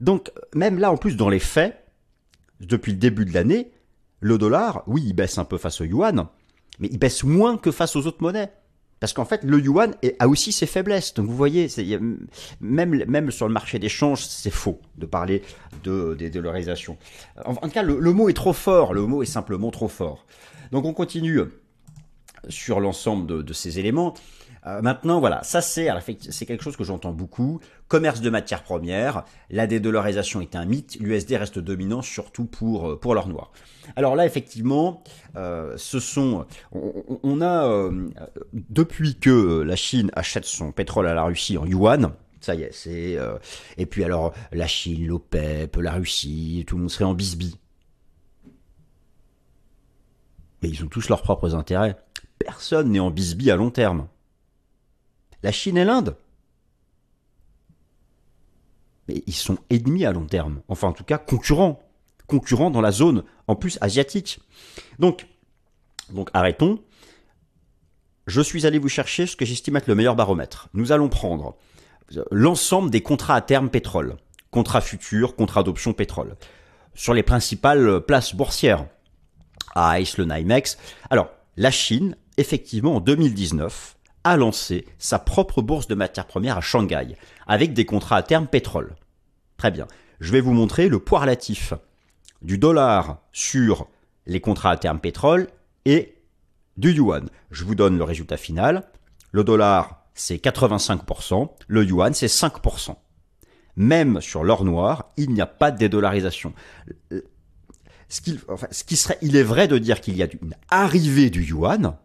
Donc, 0.03 0.33
même 0.53 0.81
là, 0.81 0.91
en 0.91 0.97
plus, 0.97 1.17
dans 1.17 1.29
les 1.29 1.39
faits, 1.39 1.81
depuis 2.61 2.91
le 2.91 2.99
début 2.99 3.25
de 3.25 3.33
l'année, 3.33 3.71
le 4.19 4.37
dollar, 4.37 4.83
oui, 4.89 5.03
il 5.07 5.13
baisse 5.13 5.39
un 5.39 5.45
peu 5.45 5.59
face 5.59 5.81
au 5.81 5.85
yuan, 5.85 6.27
mais 6.81 6.89
il 6.91 6.99
baisse 6.99 7.23
moins 7.23 7.57
que 7.57 7.71
face 7.71 7.95
aux 7.95 8.07
autres 8.09 8.21
monnaies. 8.21 8.51
Parce 8.99 9.13
qu'en 9.13 9.25
fait, 9.25 9.45
le 9.45 9.61
yuan 9.61 9.95
a 10.19 10.29
aussi 10.29 10.51
ses 10.51 10.67
faiblesses. 10.67 11.15
Donc 11.15 11.27
vous 11.27 11.37
voyez, 11.37 11.69
même, 12.61 13.31
sur 13.31 13.47
le 13.47 13.53
marché 13.53 13.79
d'échange, 13.79 14.25
c'est 14.25 14.51
faux 14.51 14.81
de 14.97 15.07
parler 15.07 15.43
de 15.85 16.15
dédollarisation. 16.19 16.97
En, 17.45 17.53
en, 17.53 17.55
tout 17.55 17.71
cas, 17.71 17.83
le, 17.83 18.13
mot 18.13 18.29
est 18.29 18.33
trop 18.33 18.53
fort. 18.53 18.95
Le 18.95 19.07
mot 19.07 19.23
est 19.23 19.27
simplement 19.27 19.71
trop 19.71 19.89
fort. 19.89 20.25
Donc 20.73 20.85
on 20.85 20.93
continue 20.93 21.41
sur 22.49 22.81
l'ensemble 22.81 23.45
de, 23.45 23.53
ces 23.53 23.79
éléments. 23.79 24.15
Euh, 24.67 24.81
maintenant, 24.81 25.19
voilà, 25.19 25.43
ça 25.43 25.61
c'est 25.61 25.89
c'est 26.31 26.47
quelque 26.47 26.63
chose 26.63 26.77
que 26.77 26.85
j'entends 26.85 27.13
beaucoup. 27.13 27.61
Commerce 27.89 28.21
de 28.21 28.31
matières 28.31 28.63
premières, 28.63 29.25
la 29.51 29.67
dédollarisation 29.67 30.41
est 30.41 30.55
un 30.55 30.65
mythe, 30.65 30.97
l'USD 31.01 31.33
reste 31.33 31.59
dominant 31.59 32.01
surtout 32.01 32.45
pour 32.45 32.91
euh, 32.91 32.97
pour 32.99 33.15
l'or 33.15 33.27
noir. 33.27 33.51
Alors 33.97 34.15
là, 34.15 34.25
effectivement, 34.25 35.03
euh, 35.37 35.75
ce 35.77 35.99
sont, 35.99 36.47
on, 36.71 37.41
a 37.43 37.91
depuis 38.53 39.17
que 39.17 39.63
la 39.63 39.75
Chine 39.75 40.13
achète 40.15 40.45
son 40.45 40.71
pétrole 40.71 41.09
à 41.09 41.15
la 41.15 41.25
Russie 41.25 41.59
en 41.59 41.67
yuan, 41.67 42.13
ça 42.41 42.55
y 42.55 42.63
est, 42.63 42.73
c'est 42.73 43.19
et 43.79 43.87
puis 43.87 44.05
alors 44.05 44.33
la 44.53 44.69
Chine, 44.69 45.09
l'OPEP, 45.09 45.77
la 45.79 45.93
Russie, 45.93 46.65
tout 46.69 46.77
le 46.77 46.83
monde 46.83 46.91
serait 46.91 47.05
en 47.05 47.15
bisbis. 47.15 47.59
Mais 50.63 50.69
ils 50.69 50.85
ont 50.85 50.89
tous 50.89 51.09
leurs 51.09 51.23
propres 51.23 51.57
intérêts. 51.57 51.97
Personne 52.45 52.91
n'est 52.91 53.01
en 53.01 53.11
bisbis 53.11 53.51
à 53.51 53.57
long 53.57 53.71
terme. 53.71 54.09
La 55.43 55.53
Chine 55.53 55.77
et 55.77 55.85
l'Inde 55.85 56.17
Mais 59.09 59.23
ils 59.27 59.35
sont 59.35 59.59
ennemis 59.71 60.05
à 60.05 60.13
long 60.13 60.27
terme. 60.27 60.63
Enfin, 60.69 60.89
en 60.89 60.93
tout 60.93 61.05
cas, 61.05 61.19
concurrents. 61.19 61.83
Concurrents 62.27 62.71
dans 62.71 62.81
la 62.81 62.93
zone, 62.93 63.25
en 63.47 63.57
plus 63.57 63.79
asiatique. 63.81 64.41
Donc, 64.99 65.27
donc 66.11 66.31
arrêtons. 66.33 66.81
Je 68.27 68.41
suis 68.41 68.67
allé 68.67 68.79
vous 68.79 68.89
chercher 68.89 69.27
ce 69.27 69.37
que 69.37 69.45
j'estime 69.45 69.77
être 69.77 69.89
le 69.89 69.95
meilleur 69.95 70.15
baromètre. 70.15 70.69
Nous 70.75 70.93
allons 70.93 71.09
prendre 71.09 71.57
l'ensemble 72.31 72.91
des 72.91 73.03
contrats 73.03 73.35
à 73.35 73.41
terme 73.41 73.71
pétrole, 73.71 74.17
contrats 74.51 74.81
futurs, 74.81 75.35
contrats 75.35 75.63
d'option 75.63 75.93
pétrole, 75.93 76.37
sur 76.95 77.15
les 77.15 77.23
principales 77.23 78.01
places 78.01 78.35
boursières. 78.35 78.87
ICE, 79.75 80.19
le 80.19 80.25
NYMEX. 80.27 80.79
Alors, 81.11 81.31
la 81.57 81.71
Chine, 81.71 82.17
effectivement, 82.37 82.97
en 82.97 83.01
2019, 83.01 83.97
a 84.25 84.37
lancé 84.37 84.87
sa 84.99 85.19
propre 85.19 85.63
bourse 85.63 85.89
de 85.89 85.95
matières 85.95 86.27
premières 86.27 86.59
à 86.59 86.61
Shanghai, 86.61 87.17
avec 87.47 87.75
des 87.75 87.85
contrats 87.85 88.17
à 88.17 88.23
terme 88.23 88.47
pétrole. 88.47 88.95
Très 89.57 89.71
bien. 89.71 89.87
Je 90.21 90.33
vais 90.33 90.41
vous 90.41 90.53
montrer 90.53 90.89
le 90.89 91.01
poids 91.01 91.21
relatif 91.21 91.75
du 92.41 92.59
dollar 92.59 93.19
sur 93.33 93.89
les 94.27 94.41
contrats 94.41 94.71
à 94.71 94.77
terme 94.77 95.01
pétrole 95.01 95.49
et 95.85 96.17
du 96.77 96.93
yuan. 96.93 97.29
Je 97.51 97.65
vous 97.65 97.75
donne 97.75 97.99
le 97.99 98.05
résultat 98.05 98.37
final. 98.37 98.89
Le 99.33 99.45
dollar, 99.45 100.07
c'est 100.15 100.37
85%, 100.37 101.51
le 101.67 101.85
yuan, 101.85 102.15
c'est 102.15 102.27
5%. 102.27 102.97
Même 103.75 104.21
sur 104.21 104.45
l'or 104.45 104.65
noir, 104.65 105.13
il 105.17 105.31
n'y 105.31 105.41
a 105.41 105.47
pas 105.47 105.71
de 105.71 105.79
dédollarisation 105.79 106.53
ce, 108.13 108.21
ce 108.71 108.85
qui 108.85 108.97
serait, 108.97 109.17
il 109.23 109.37
est 109.37 109.43
vrai 109.43 109.69
de 109.69 109.79
dire 109.79 110.01
qu'il 110.01 110.17
y 110.17 110.23
a 110.23 110.29
une 110.43 110.55
arrivée 110.69 111.31
du 111.31 111.43
yuan, 111.43 111.97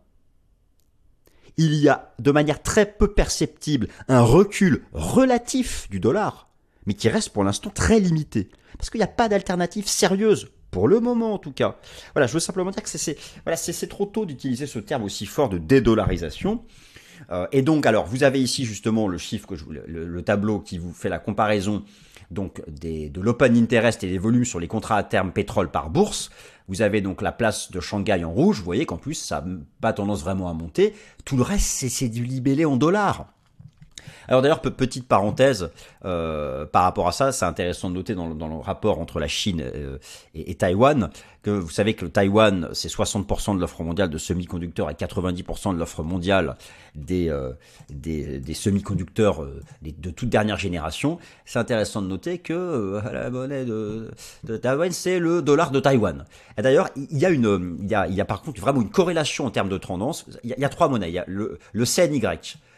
il 1.58 1.76
y 1.76 1.90
a 1.90 2.14
de 2.20 2.32
manière 2.32 2.62
très 2.62 2.86
peu 2.86 3.14
perceptible 3.14 3.88
un 4.08 4.22
recul 4.22 4.84
relatif 4.94 5.90
du 5.90 6.00
dollar, 6.00 6.50
mais 6.86 6.94
qui 6.94 7.10
reste 7.10 7.30
pour 7.30 7.44
l'instant 7.44 7.70
très 7.70 8.00
limité, 8.00 8.50
parce 8.78 8.90
qu'il 8.90 9.00
n'y 9.00 9.06
a 9.06 9.08
pas 9.08 9.30
d'alternative 9.30 9.88
sérieuse 9.88 10.50
pour 10.72 10.88
le 10.88 11.00
moment 11.00 11.34
en 11.34 11.40
tout 11.40 11.52
cas. 11.52 11.78
Voilà, 12.14 12.28
je 12.28 12.34
veux 12.34 12.40
simplement 12.40 12.72
dire 12.72 12.84
que 12.84 12.90
c'est 12.90 13.18
voilà, 13.46 13.58
trop 13.90 14.06
tôt 14.06 14.26
d'utiliser 14.26 14.68
ce 14.68 14.80
terme 14.80 15.04
aussi 15.04 15.26
fort 15.26 15.50
de 15.50 15.58
dédollarisation. 15.58 16.64
Euh, 17.32 17.48
et 17.52 17.62
donc, 17.62 17.86
alors, 17.86 18.06
vous 18.06 18.24
avez 18.24 18.42
ici 18.42 18.66
justement 18.66 19.08
le 19.08 19.18
chiffre 19.18 19.48
que 19.48 19.56
je, 19.56 19.66
le, 19.68 20.22
tableau 20.22 20.60
qui 20.60 20.78
vous 20.78 20.94
fait 20.94 21.10
la 21.10 21.20
comparaison 21.20 21.84
donc 22.32 22.62
des, 22.68 23.10
de 23.10 23.22
l'open 23.22 23.56
interest 23.56 24.04
et 24.04 24.10
des 24.10 24.18
volumes 24.18 24.46
sur 24.46 24.60
les 24.60 24.68
contrats 24.68 24.98
à 24.98 25.04
terme 25.04 25.32
pétrole 25.32 25.70
par 25.70 25.90
bourse. 25.90 26.30
Vous 26.68 26.82
avez 26.82 27.02
donc 27.02 27.22
la 27.22 27.32
place 27.32 27.72
de 27.72 27.80
Shanghai 27.80 28.24
en 28.24 28.32
rouge. 28.32 28.58
Vous 28.60 28.66
voyez 28.66 28.86
qu'en 28.86 28.98
plus, 28.98 29.14
ça 29.14 29.42
n'a 29.42 29.58
pas 29.80 29.94
tendance 29.94 30.22
vraiment 30.22 30.50
à 30.50 30.54
monter. 30.54 30.94
Tout 31.24 31.38
le 31.38 31.44
reste, 31.44 31.88
c'est 31.90 32.10
du 32.10 32.24
libellé 32.24 32.66
en 32.66 32.76
dollars. 32.76 33.28
Alors 34.28 34.42
d'ailleurs, 34.42 34.62
petite 34.62 35.08
parenthèse 35.08 35.72
euh, 36.06 36.66
par 36.66 36.84
rapport 36.84 37.08
à 37.08 37.12
ça, 37.12 37.32
c'est 37.32 37.46
intéressant 37.46 37.90
de 37.90 37.96
noter 37.96 38.16
dans, 38.16 38.28
le 38.28 38.56
rapport 38.56 39.00
entre 39.00 39.20
la 39.20 39.28
Chine 39.28 39.62
euh, 39.62 39.98
et, 40.34 40.56
Taïwan 40.56 41.10
que 41.44 41.52
vous 41.52 41.70
savez 41.70 41.94
que 41.94 42.04
le 42.04 42.12
Taïwan, 42.12 42.70
c'est 42.74 42.90
60% 42.90 43.56
de 43.56 43.62
l'offre 43.62 43.82
mondiale 43.82 44.10
de 44.10 44.18
semi-conducteurs 44.18 44.90
et 44.90 44.94
90% 44.94 45.74
de 45.74 45.80
l'offre 45.80 46.04
mondiale 46.04 46.58
des, 46.96 47.30
euh, 47.30 47.54
des, 47.90 48.54
semi-conducteurs 48.54 49.48
de 49.82 50.10
toute 50.10 50.28
dernière 50.28 50.58
génération. 50.58 51.20
C'est 51.46 51.60
intéressant 51.60 52.02
de 52.02 52.08
noter 52.08 52.40
que 52.40 53.00
la 53.14 53.30
monnaie 53.30 53.64
de, 53.64 54.12
Taïwan, 54.62 54.92
c'est 54.92 55.20
le 55.20 55.42
dollar 55.42 55.72
de 55.72 55.80
Taïwan. 55.80 56.26
Et 56.58 56.62
d'ailleurs, 56.62 56.90
il 56.96 57.18
y 57.18 57.26
a 57.26 57.30
une, 57.30 57.78
il 57.82 57.88
y 57.88 57.96
a, 57.96 58.08
il 58.08 58.16
y 58.16 58.22
a 58.22 58.26
par 58.26 58.42
contre 58.42 58.60
vraiment 58.60 58.82
une 58.82 58.90
corrélation 58.90 59.46
en 59.46 59.52
termes 59.52 59.70
de 59.70 59.78
tendance. 59.78 60.26
Il 60.44 60.54
y 60.58 60.66
a, 60.66 60.70
trois 60.70 60.90
monnaies. 60.90 61.10
Il 61.10 61.14
y 61.14 61.20
a 61.20 61.26
le, 61.28 61.60
le 61.72 61.86
CNY 61.86 62.20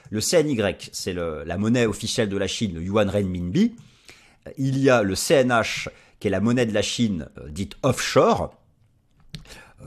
le 0.09 0.21
CNY, 0.21 0.57
c'est 0.91 1.13
la 1.13 1.57
monnaie 1.57 1.85
officielle 1.85 2.29
de 2.29 2.37
la 2.37 2.47
Chine, 2.47 2.75
le 2.75 2.81
yuan 2.81 3.09
renminbi. 3.09 3.75
Il 4.57 4.77
y 4.79 4.89
a 4.89 5.03
le 5.03 5.15
CNH, 5.15 5.89
qui 6.19 6.27
est 6.27 6.31
la 6.31 6.39
monnaie 6.39 6.65
de 6.65 6.73
la 6.73 6.81
Chine 6.81 7.27
euh, 7.37 7.49
dite 7.49 7.75
offshore. 7.83 8.55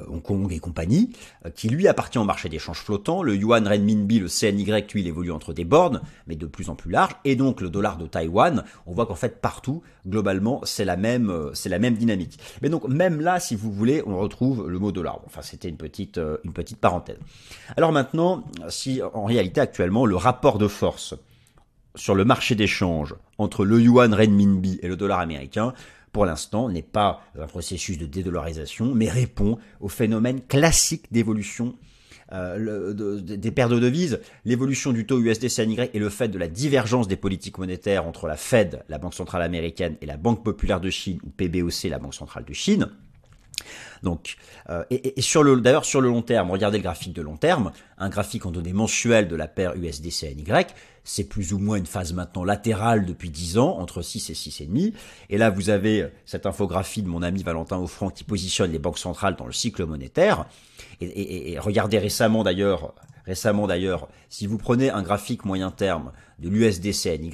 Euh, 0.01 0.05
Hong 0.09 0.23
Kong 0.23 0.53
et 0.53 0.59
compagnie, 0.59 1.11
euh, 1.45 1.51
qui 1.51 1.69
lui 1.69 1.89
appartient 1.89 2.19
au 2.19 2.25
marché 2.25 2.49
d'échange 2.49 2.79
flottant. 2.79 3.23
Le 3.23 3.37
yuan 3.37 3.67
renminbi, 3.67 4.19
le 4.19 4.29
CNY, 4.29 4.65
lui, 4.65 5.01
il 5.03 5.07
évolue 5.07 5.31
entre 5.31 5.53
des 5.53 5.65
bornes, 5.65 6.01
mais 6.27 6.37
de 6.37 6.47
plus 6.47 6.71
en 6.71 6.75
plus 6.75 6.91
larges. 6.91 7.15
Et 7.25 7.37
donc 7.37 7.61
le 7.61 7.69
dollar 7.69 7.99
de 7.99 8.07
Taïwan, 8.07 8.65
on 8.87 8.93
voit 8.93 9.07
qu'en 9.07 9.15
fait 9.15 9.41
partout, 9.41 9.83
globalement, 10.07 10.61
c'est 10.65 10.85
la 10.85 10.97
même, 10.97 11.31
euh, 11.31 11.53
c'est 11.55 11.69
la 11.69 11.79
même 11.79 11.95
dynamique. 11.95 12.39
Mais 12.63 12.69
donc 12.69 12.89
même 12.89 13.21
là, 13.21 13.41
si 13.41 13.55
vous 13.55 13.73
voulez, 13.73 14.03
on 14.07 14.19
retrouve 14.19 14.69
le 14.69 14.79
mot 14.79 14.93
dollar. 14.93 15.21
Enfin, 15.27 15.43
c'était 15.43 15.69
une 15.69 15.77
petite, 15.77 16.21
une 16.45 16.53
petite 16.53 16.79
parenthèse. 16.79 17.19
Alors 17.77 17.93
maintenant, 17.93 18.45
si 18.69 19.01
en 19.03 19.25
réalité 19.25 19.61
actuellement 19.61 20.07
le 20.07 20.17
rapport 20.17 20.59
de 20.59 20.69
force 20.69 21.15
sur 21.95 22.15
le 22.15 22.25
marché 22.25 22.55
d'échange 22.55 23.15
entre 23.39 23.65
le 23.65 23.81
yuan 23.81 24.15
renminbi 24.15 24.79
et 24.83 24.89
le 24.89 24.97
dollar 24.97 25.21
américain, 25.21 25.75
pour 26.13 26.27
l'instant, 26.27 26.69
n'est 26.69 26.83
pas 26.83 27.23
un 27.39 27.47
processus 27.47 27.99
de 27.99 28.07
dédollarisation, 28.07 28.95
mais 28.95 29.09
répond 29.09 29.59
au 29.81 29.89
phénomène 29.89 30.41
classique 30.43 31.11
d'évolution 31.11 31.75
euh, 32.33 32.93
des 33.21 33.51
paires 33.51 33.69
de 33.69 33.79
devises, 33.79 34.21
l'évolution 34.45 34.93
du 34.93 35.05
taux 35.05 35.21
USD-CNY 35.21 35.91
et 35.93 35.99
le 35.99 36.09
fait 36.09 36.29
de 36.29 36.39
la 36.39 36.49
divergence 36.49 37.07
des 37.07 37.17
politiques 37.17 37.59
monétaires 37.59 38.07
entre 38.07 38.27
la 38.27 38.37
Fed, 38.37 38.85
la 38.89 38.99
Banque 38.99 39.13
centrale 39.13 39.43
américaine, 39.43 39.97
et 40.01 40.07
la 40.07 40.17
Banque 40.17 40.43
populaire 40.43 40.81
de 40.81 40.89
Chine, 40.89 41.19
ou 41.25 41.31
PBOC, 41.31 41.91
la 41.91 41.99
Banque 41.99 42.15
centrale 42.15 42.45
de 42.45 42.55
Chine. 42.55 42.89
Donc, 44.03 44.37
euh, 44.71 44.85
et, 44.91 45.21
sur 45.21 45.43
le, 45.43 45.61
d'ailleurs 45.61 45.85
sur 45.85 46.01
le 46.01 46.09
long 46.09 46.23
terme, 46.23 46.51
regardez 46.51 46.79
le 46.79 46.83
graphique 46.83 47.13
de 47.13 47.23
long 47.23 47.37
terme, 47.37 47.73
un 47.99 48.09
graphique 48.09 48.47
en 48.47 48.51
données 48.51 48.73
mensuelles 48.73 49.29
de 49.29 49.37
la 49.37 49.49
paire 49.49 49.75
USD-CNY, 49.77 50.45
c'est 51.05 51.25
plus 51.25 51.53
ou 51.53 51.59
moins 51.59 51.77
une 51.77 51.87
phase 51.87 52.13
maintenant 52.13 52.45
latérale 52.45 53.05
depuis 53.05 53.31
10 53.31 53.59
ans, 53.59 53.79
entre 53.79 54.03
6 54.03 54.31
et 54.31 54.35
6,5. 54.35 54.93
Et 55.31 55.39
là, 55.39 55.51
vous 55.51 55.71
avez 55.71 56.09
cette 56.27 56.47
infographie 56.47 57.03
de 57.03 57.09
mon 57.09 57.23
ami 57.23 57.43
Valentin 57.43 57.79
Offrand 57.79 58.11
qui 58.11 58.25
positionne 58.25 58.71
les 58.71 58.79
banques 58.79 58.99
centrales 58.99 59.37
dans 59.37 59.47
le 59.47 59.53
cycle 59.53 59.85
monétaire. 59.85 60.47
Et, 61.01 61.57
regardez 61.59 61.99
récemment 61.99 62.45
d'ailleurs, 62.45 62.95
récemment 63.27 63.67
d'ailleurs, 63.67 64.09
si 64.29 64.47
vous 64.47 64.59
prenez 64.59 64.91
un 64.91 65.03
graphique 65.03 65.45
moyen 65.45 65.71
terme 65.71 66.13
de 66.39 66.49
l'USD-CNY, 66.49 67.31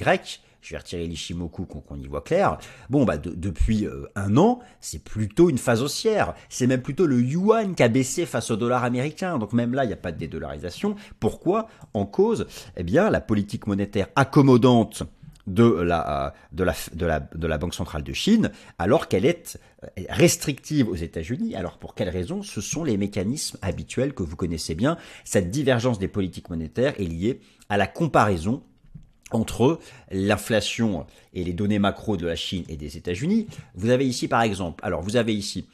je 0.61 0.71
vais 0.71 0.77
retirer 0.77 1.07
l'Ishimoku 1.07 1.65
qu'on 1.65 1.97
y 1.97 2.07
voit 2.07 2.21
clair. 2.21 2.57
Bon, 2.89 3.05
bah 3.05 3.17
depuis 3.17 3.85
euh, 3.85 4.07
un 4.15 4.37
an, 4.37 4.59
c'est 4.81 5.03
plutôt 5.03 5.49
une 5.49 5.57
phase 5.57 5.81
haussière. 5.81 6.33
C'est 6.49 6.67
même 6.67 6.81
plutôt 6.81 7.05
le 7.05 7.21
yuan 7.21 7.75
qui 7.75 7.83
a 7.83 7.87
baissé 7.87 8.25
face 8.25 8.51
au 8.51 8.55
dollar 8.55 8.83
américain. 8.83 9.37
Donc 9.37 9.53
même 9.53 9.73
là, 9.73 9.85
il 9.85 9.87
n'y 9.87 9.93
a 9.93 9.97
pas 9.97 10.11
de 10.11 10.17
dédollarisation. 10.17 10.95
Pourquoi? 11.19 11.67
En 11.93 12.05
cause, 12.05 12.47
eh 12.75 12.83
bien, 12.83 13.09
la 13.09 13.21
politique 13.21 13.67
monétaire 13.67 14.07
accommodante 14.15 15.03
de 15.47 15.63
la, 15.63 16.33
de 16.51 16.63
la, 16.63 16.75
de 16.93 17.05
la, 17.05 17.19
de 17.19 17.47
la 17.47 17.57
Banque 17.57 17.73
centrale 17.73 18.03
de 18.03 18.13
Chine, 18.13 18.51
alors 18.77 19.07
qu'elle 19.07 19.25
est 19.25 19.59
euh, 19.83 20.03
restrictive 20.09 20.87
aux 20.87 20.95
États-Unis. 20.95 21.55
Alors 21.55 21.77
pour 21.77 21.95
quelles 21.95 22.09
raisons 22.09 22.43
Ce 22.43 22.61
sont 22.61 22.83
les 22.83 22.97
mécanismes 22.97 23.57
habituels 23.61 24.13
que 24.13 24.23
vous 24.23 24.35
connaissez 24.35 24.75
bien. 24.75 24.97
Cette 25.23 25.49
divergence 25.49 25.99
des 25.99 26.07
politiques 26.07 26.49
monétaires 26.49 26.93
est 26.99 27.05
liée 27.05 27.39
à 27.69 27.77
la 27.77 27.87
comparaison 27.87 28.63
entre 29.31 29.79
l'inflation 30.11 31.05
et 31.33 31.43
les 31.43 31.53
données 31.53 31.79
macro 31.79 32.17
de 32.17 32.25
la 32.25 32.35
Chine 32.35 32.63
et 32.69 32.77
des 32.77 32.97
États-Unis. 32.97 33.47
Vous 33.75 33.89
avez 33.89 34.07
ici 34.07 34.27
par 34.27 34.41
exemple, 34.41 34.83
alors 34.83 35.01
vous 35.01 35.15
avez 35.15 35.35
ici 35.35 35.65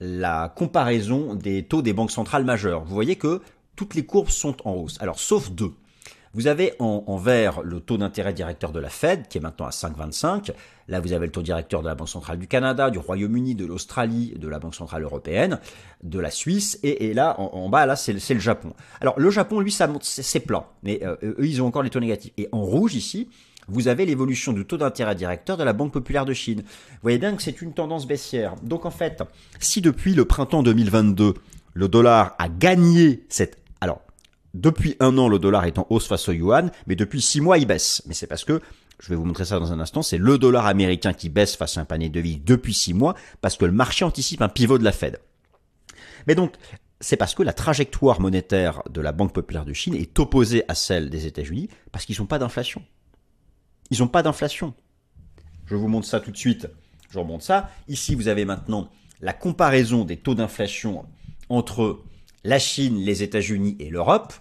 la 0.00 0.52
comparaison 0.56 1.34
des 1.34 1.62
taux 1.62 1.82
des 1.82 1.92
banques 1.92 2.10
centrales 2.10 2.44
majeures. 2.44 2.84
Vous 2.84 2.94
voyez 2.94 3.16
que 3.16 3.40
toutes 3.76 3.94
les 3.94 4.04
courbes 4.04 4.28
sont 4.28 4.56
en 4.66 4.72
hausse. 4.72 5.00
Alors 5.00 5.18
sauf 5.18 5.50
deux. 5.50 5.72
Vous 6.34 6.48
avez 6.48 6.74
en, 6.80 7.16
vert 7.16 7.62
le 7.62 7.80
taux 7.80 7.96
d'intérêt 7.96 8.32
directeur 8.32 8.72
de 8.72 8.80
la 8.80 8.90
Fed, 8.90 9.28
qui 9.28 9.38
est 9.38 9.40
maintenant 9.40 9.66
à 9.66 9.70
5,25. 9.70 10.50
Là, 10.88 11.00
vous 11.00 11.12
avez 11.12 11.26
le 11.26 11.32
taux 11.32 11.42
directeur 11.42 11.80
de 11.80 11.86
la 11.86 11.94
Banque 11.94 12.08
centrale 12.08 12.38
du 12.38 12.48
Canada, 12.48 12.90
du 12.90 12.98
Royaume-Uni, 12.98 13.54
de 13.54 13.64
l'Australie, 13.64 14.34
de 14.36 14.48
la 14.48 14.58
Banque 14.58 14.74
centrale 14.74 15.04
européenne, 15.04 15.60
de 16.02 16.18
la 16.18 16.30
Suisse, 16.30 16.78
et, 16.82 17.14
là, 17.14 17.38
en, 17.38 17.68
bas, 17.68 17.86
là, 17.86 17.96
c'est 17.96 18.12
le 18.12 18.40
Japon. 18.40 18.74
Alors, 19.00 19.18
le 19.18 19.30
Japon, 19.30 19.60
lui, 19.60 19.70
ça 19.70 19.86
monte, 19.86 20.04
c'est 20.04 20.44
mais 20.82 21.00
euh, 21.04 21.16
eux, 21.22 21.46
ils 21.46 21.62
ont 21.62 21.66
encore 21.66 21.82
les 21.82 21.90
taux 21.90 22.00
négatifs. 22.00 22.32
Et 22.36 22.48
en 22.52 22.62
rouge 22.62 22.94
ici, 22.94 23.28
vous 23.68 23.88
avez 23.88 24.04
l'évolution 24.04 24.52
du 24.52 24.64
taux 24.64 24.76
d'intérêt 24.76 25.14
directeur 25.14 25.56
de 25.56 25.64
la 25.64 25.72
Banque 25.72 25.92
populaire 25.92 26.24
de 26.24 26.34
Chine. 26.34 26.62
Vous 26.64 26.98
voyez 27.02 27.18
bien 27.18 27.34
que 27.34 27.42
c'est 27.42 27.62
une 27.62 27.72
tendance 27.72 28.06
baissière. 28.06 28.56
Donc 28.62 28.84
en 28.84 28.90
fait, 28.90 29.22
si 29.58 29.80
depuis 29.80 30.14
le 30.14 30.24
printemps 30.24 30.62
2022, 30.62 31.34
le 31.72 31.88
dollar 31.88 32.34
a 32.38 32.48
gagné 32.48 33.24
cette... 33.28 33.58
Alors, 33.80 34.02
depuis 34.54 34.96
un 35.00 35.18
an, 35.18 35.28
le 35.28 35.40
dollar 35.40 35.64
est 35.64 35.78
en 35.78 35.86
hausse 35.90 36.06
face 36.06 36.28
au 36.28 36.32
yuan, 36.32 36.70
mais 36.86 36.94
depuis 36.94 37.20
six 37.20 37.40
mois, 37.40 37.58
il 37.58 37.66
baisse. 37.66 38.02
Mais 38.06 38.14
c'est 38.14 38.28
parce 38.28 38.44
que, 38.44 38.60
je 39.00 39.08
vais 39.08 39.16
vous 39.16 39.24
montrer 39.24 39.44
ça 39.44 39.58
dans 39.58 39.72
un 39.72 39.80
instant, 39.80 40.02
c'est 40.02 40.16
le 40.16 40.38
dollar 40.38 40.66
américain 40.66 41.12
qui 41.12 41.28
baisse 41.28 41.56
face 41.56 41.76
à 41.76 41.80
un 41.80 41.84
panier 41.84 42.08
de 42.08 42.14
devises 42.14 42.40
depuis 42.44 42.72
six 42.72 42.94
mois, 42.94 43.14
parce 43.40 43.56
que 43.56 43.64
le 43.64 43.72
marché 43.72 44.04
anticipe 44.04 44.42
un 44.42 44.48
pivot 44.48 44.78
de 44.78 44.84
la 44.84 44.92
Fed. 44.92 45.18
Mais 46.28 46.36
donc, 46.36 46.54
c'est 47.00 47.16
parce 47.16 47.34
que 47.34 47.42
la 47.42 47.52
trajectoire 47.52 48.20
monétaire 48.20 48.82
de 48.88 49.00
la 49.00 49.12
Banque 49.12 49.34
populaire 49.34 49.64
de 49.64 49.72
Chine 49.72 49.94
est 49.94 50.18
opposée 50.20 50.64
à 50.68 50.74
celle 50.74 51.10
des 51.10 51.26
États-Unis, 51.26 51.68
parce 51.90 52.06
qu'ils 52.06 52.18
n'ont 52.20 52.26
pas 52.26 52.38
d'inflation. 52.38 52.82
Ils 53.90 53.98
n'ont 53.98 54.08
pas 54.08 54.22
d'inflation. 54.22 54.72
Je 55.66 55.74
vous 55.74 55.88
montre 55.88 56.06
ça 56.06 56.20
tout 56.20 56.30
de 56.30 56.36
suite. 56.36 56.68
Je 57.10 57.18
remonte 57.18 57.42
ça. 57.42 57.70
Ici, 57.88 58.14
vous 58.14 58.28
avez 58.28 58.44
maintenant 58.44 58.88
la 59.20 59.32
comparaison 59.32 60.04
des 60.04 60.16
taux 60.16 60.34
d'inflation 60.34 61.04
entre 61.48 62.02
la 62.44 62.58
Chine, 62.58 62.98
les 62.98 63.22
États-Unis 63.22 63.76
et 63.80 63.90
l'Europe. 63.90 64.32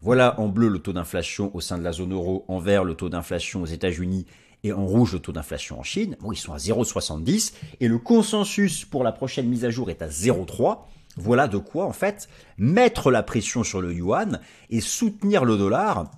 Voilà 0.00 0.38
en 0.40 0.46
bleu 0.48 0.68
le 0.68 0.78
taux 0.78 0.92
d'inflation 0.92 1.50
au 1.54 1.60
sein 1.60 1.76
de 1.76 1.82
la 1.82 1.92
zone 1.92 2.12
euro, 2.12 2.44
en 2.46 2.58
vert 2.60 2.84
le 2.84 2.94
taux 2.94 3.08
d'inflation 3.08 3.62
aux 3.62 3.66
États-Unis 3.66 4.26
et 4.62 4.72
en 4.72 4.86
rouge 4.86 5.12
le 5.12 5.18
taux 5.18 5.32
d'inflation 5.32 5.78
en 5.78 5.82
Chine. 5.82 6.16
Bon, 6.20 6.30
ils 6.32 6.36
sont 6.36 6.52
à 6.52 6.58
0,70 6.58 7.52
et 7.80 7.88
le 7.88 7.98
consensus 7.98 8.84
pour 8.84 9.02
la 9.02 9.12
prochaine 9.12 9.48
mise 9.48 9.64
à 9.64 9.70
jour 9.70 9.90
est 9.90 10.02
à 10.02 10.08
0,3. 10.08 10.78
Voilà 11.16 11.48
de 11.48 11.58
quoi 11.58 11.86
en 11.86 11.92
fait 11.92 12.28
mettre 12.58 13.10
la 13.10 13.24
pression 13.24 13.64
sur 13.64 13.80
le 13.80 13.92
yuan 13.92 14.40
et 14.70 14.80
soutenir 14.80 15.44
le 15.44 15.56
dollar 15.56 16.10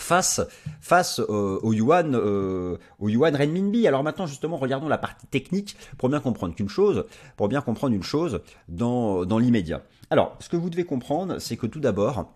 face 0.00 0.40
face 0.80 1.20
euh, 1.20 1.58
au 1.62 1.72
yuan 1.72 2.14
euh, 2.14 2.76
au 2.98 3.08
yuan 3.08 3.34
renminbi. 3.34 3.86
Alors 3.86 4.02
maintenant 4.02 4.26
justement 4.26 4.56
regardons 4.56 4.88
la 4.88 4.98
partie 4.98 5.26
technique 5.26 5.76
pour 5.98 6.08
bien 6.08 6.20
comprendre 6.20 6.54
qu'une 6.54 6.68
chose, 6.68 7.04
pour 7.36 7.48
bien 7.48 7.60
comprendre 7.60 7.94
une 7.94 8.02
chose 8.02 8.40
dans 8.68 9.24
dans 9.24 9.38
l'immédiat. 9.38 9.82
Alors 10.10 10.36
ce 10.40 10.48
que 10.48 10.56
vous 10.56 10.70
devez 10.70 10.84
comprendre, 10.84 11.38
c'est 11.38 11.56
que 11.56 11.66
tout 11.66 11.80
d'abord, 11.80 12.32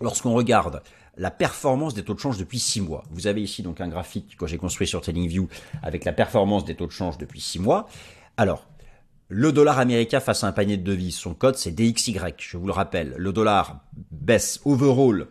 lorsqu'on 0.00 0.34
regarde 0.34 0.82
la 1.18 1.30
performance 1.30 1.94
des 1.94 2.04
taux 2.04 2.14
de 2.14 2.20
change 2.20 2.38
depuis 2.38 2.60
6 2.60 2.80
mois. 2.80 3.02
Vous 3.10 3.26
avez 3.26 3.42
ici 3.42 3.62
donc 3.62 3.80
un 3.80 3.88
graphique 3.88 4.36
que 4.36 4.46
j'ai 4.46 4.56
construit 4.56 4.86
sur 4.86 5.00
TradingView 5.00 5.48
avec 5.82 6.04
la 6.04 6.12
performance 6.12 6.64
des 6.64 6.76
taux 6.76 6.86
de 6.86 6.92
change 6.92 7.18
depuis 7.18 7.40
6 7.40 7.58
mois. 7.58 7.88
Alors, 8.36 8.68
le 9.28 9.52
dollar 9.52 9.78
américain 9.78 10.20
face 10.20 10.44
à 10.44 10.46
un 10.46 10.52
panier 10.52 10.76
de 10.76 10.84
devises, 10.84 11.16
son 11.16 11.34
code 11.34 11.56
c'est 11.56 11.72
DXY, 11.72 12.18
je 12.38 12.56
vous 12.56 12.66
le 12.66 12.72
rappelle. 12.72 13.14
Le 13.18 13.32
dollar 13.32 13.80
baisse 14.10 14.60
overall 14.64 15.26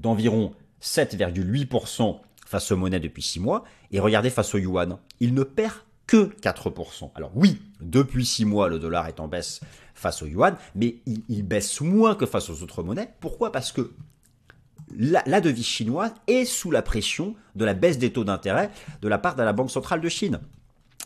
d'environ 0.00 0.52
7,8% 0.82 2.20
face 2.46 2.72
aux 2.72 2.76
monnaies 2.76 3.00
depuis 3.00 3.22
6 3.22 3.40
mois. 3.40 3.64
Et 3.92 4.00
regardez 4.00 4.30
face 4.30 4.54
au 4.54 4.58
yuan, 4.58 4.98
il 5.20 5.34
ne 5.34 5.42
perd 5.42 5.74
que 6.06 6.30
4%. 6.40 7.10
Alors 7.14 7.32
oui, 7.34 7.60
depuis 7.80 8.24
6 8.24 8.44
mois, 8.46 8.68
le 8.68 8.78
dollar 8.78 9.06
est 9.08 9.20
en 9.20 9.28
baisse 9.28 9.60
face 9.94 10.22
au 10.22 10.26
yuan, 10.26 10.56
mais 10.74 10.96
il, 11.06 11.42
baisse 11.42 11.80
moins 11.80 12.14
que 12.14 12.24
face 12.24 12.48
aux 12.50 12.62
autres 12.62 12.82
monnaies. 12.82 13.12
Pourquoi? 13.20 13.52
Parce 13.52 13.72
que 13.72 13.92
la, 14.96 15.40
devise 15.40 15.66
chinoise 15.66 16.14
est 16.26 16.46
sous 16.46 16.70
la 16.70 16.82
pression 16.82 17.34
de 17.56 17.64
la 17.64 17.74
baisse 17.74 17.98
des 17.98 18.12
taux 18.12 18.24
d'intérêt 18.24 18.70
de 19.02 19.08
la 19.08 19.18
part 19.18 19.36
de 19.36 19.42
la 19.42 19.52
Banque 19.52 19.70
centrale 19.70 20.00
de 20.00 20.08
Chine. 20.08 20.40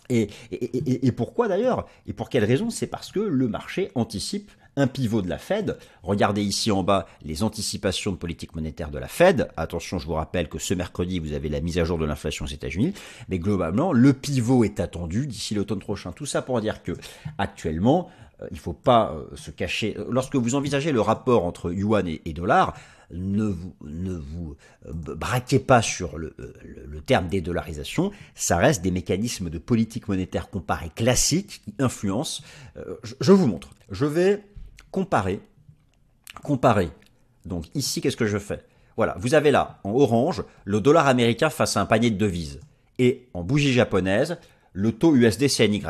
et 0.08 1.12
pourquoi 1.16 1.48
d'ailleurs? 1.48 1.86
Et 2.06 2.12
pour 2.12 2.28
quelle 2.28 2.44
raison? 2.44 2.70
C'est 2.70 2.86
parce 2.86 3.10
que 3.10 3.20
le 3.20 3.48
marché 3.48 3.90
anticipe 3.94 4.52
un 4.76 4.86
pivot 4.86 5.22
de 5.22 5.28
la 5.28 5.38
Fed. 5.38 5.78
Regardez 6.02 6.42
ici 6.42 6.70
en 6.70 6.82
bas 6.82 7.06
les 7.22 7.42
anticipations 7.42 8.12
de 8.12 8.16
politique 8.16 8.54
monétaire 8.54 8.90
de 8.90 8.98
la 8.98 9.08
Fed. 9.08 9.48
Attention, 9.56 9.98
je 9.98 10.06
vous 10.06 10.14
rappelle 10.14 10.48
que 10.48 10.58
ce 10.58 10.74
mercredi, 10.74 11.18
vous 11.18 11.32
avez 11.32 11.48
la 11.48 11.60
mise 11.60 11.78
à 11.78 11.84
jour 11.84 11.98
de 11.98 12.04
l'inflation 12.04 12.44
aux 12.44 12.48
États-Unis. 12.48 12.94
Mais 13.28 13.38
globalement, 13.38 13.92
le 13.92 14.12
pivot 14.12 14.64
est 14.64 14.80
attendu 14.80 15.26
d'ici 15.26 15.54
l'automne 15.54 15.80
prochain. 15.80 16.12
Tout 16.12 16.26
ça 16.26 16.42
pour 16.42 16.60
dire 16.60 16.82
que 16.82 16.92
actuellement, 17.38 18.10
euh, 18.40 18.48
il 18.50 18.54
ne 18.54 18.60
faut 18.60 18.72
pas 18.72 19.12
euh, 19.12 19.36
se 19.36 19.50
cacher. 19.50 19.96
Lorsque 20.10 20.36
vous 20.36 20.54
envisagez 20.54 20.92
le 20.92 21.00
rapport 21.00 21.44
entre 21.44 21.72
yuan 21.72 22.06
et, 22.06 22.32
dollar, 22.32 22.74
ne 23.11 23.44
vous, 23.44 23.74
ne 23.85 24.14
vous 24.14 24.56
euh, 24.87 24.92
braquez 24.92 25.58
pas 25.58 25.82
sur 25.82 26.16
le, 26.16 26.35
le, 26.38 27.00
terme 27.02 27.28
dédollarisation. 27.28 28.11
Ça 28.35 28.56
reste 28.56 28.82
des 28.82 28.90
mécanismes 28.90 29.50
de 29.50 29.58
politique 29.58 30.08
monétaire 30.08 30.48
comparée 30.48 30.90
classiques 30.94 31.61
qui 31.64 31.74
influencent. 31.78 32.42
je 33.20 33.32
vous 33.32 33.46
montre. 33.46 33.70
Je 33.90 34.06
vais 34.06 34.42
comparer, 34.92 35.40
comparer. 36.44 36.90
Donc 37.44 37.64
ici, 37.74 38.00
qu'est-ce 38.00 38.16
que 38.16 38.26
je 38.26 38.38
fais? 38.38 38.64
Voilà, 38.96 39.16
vous 39.18 39.35
avez 39.35 39.50
là, 39.50 39.81
en 39.83 39.90
orange, 39.90 40.44
le 40.64 40.81
dollar 40.81 41.09
américain 41.09 41.50
face 41.50 41.76
à 41.76 41.81
un 41.81 41.87
panier 41.87 42.11
de 42.11 42.16
devises. 42.16 42.61
Et 42.98 43.26
en 43.35 43.42
bougie 43.42 43.72
japonaise, 43.72 44.38
le 44.72 44.92
taux 44.92 45.16
USD 45.16 45.48
CNY. 45.48 45.83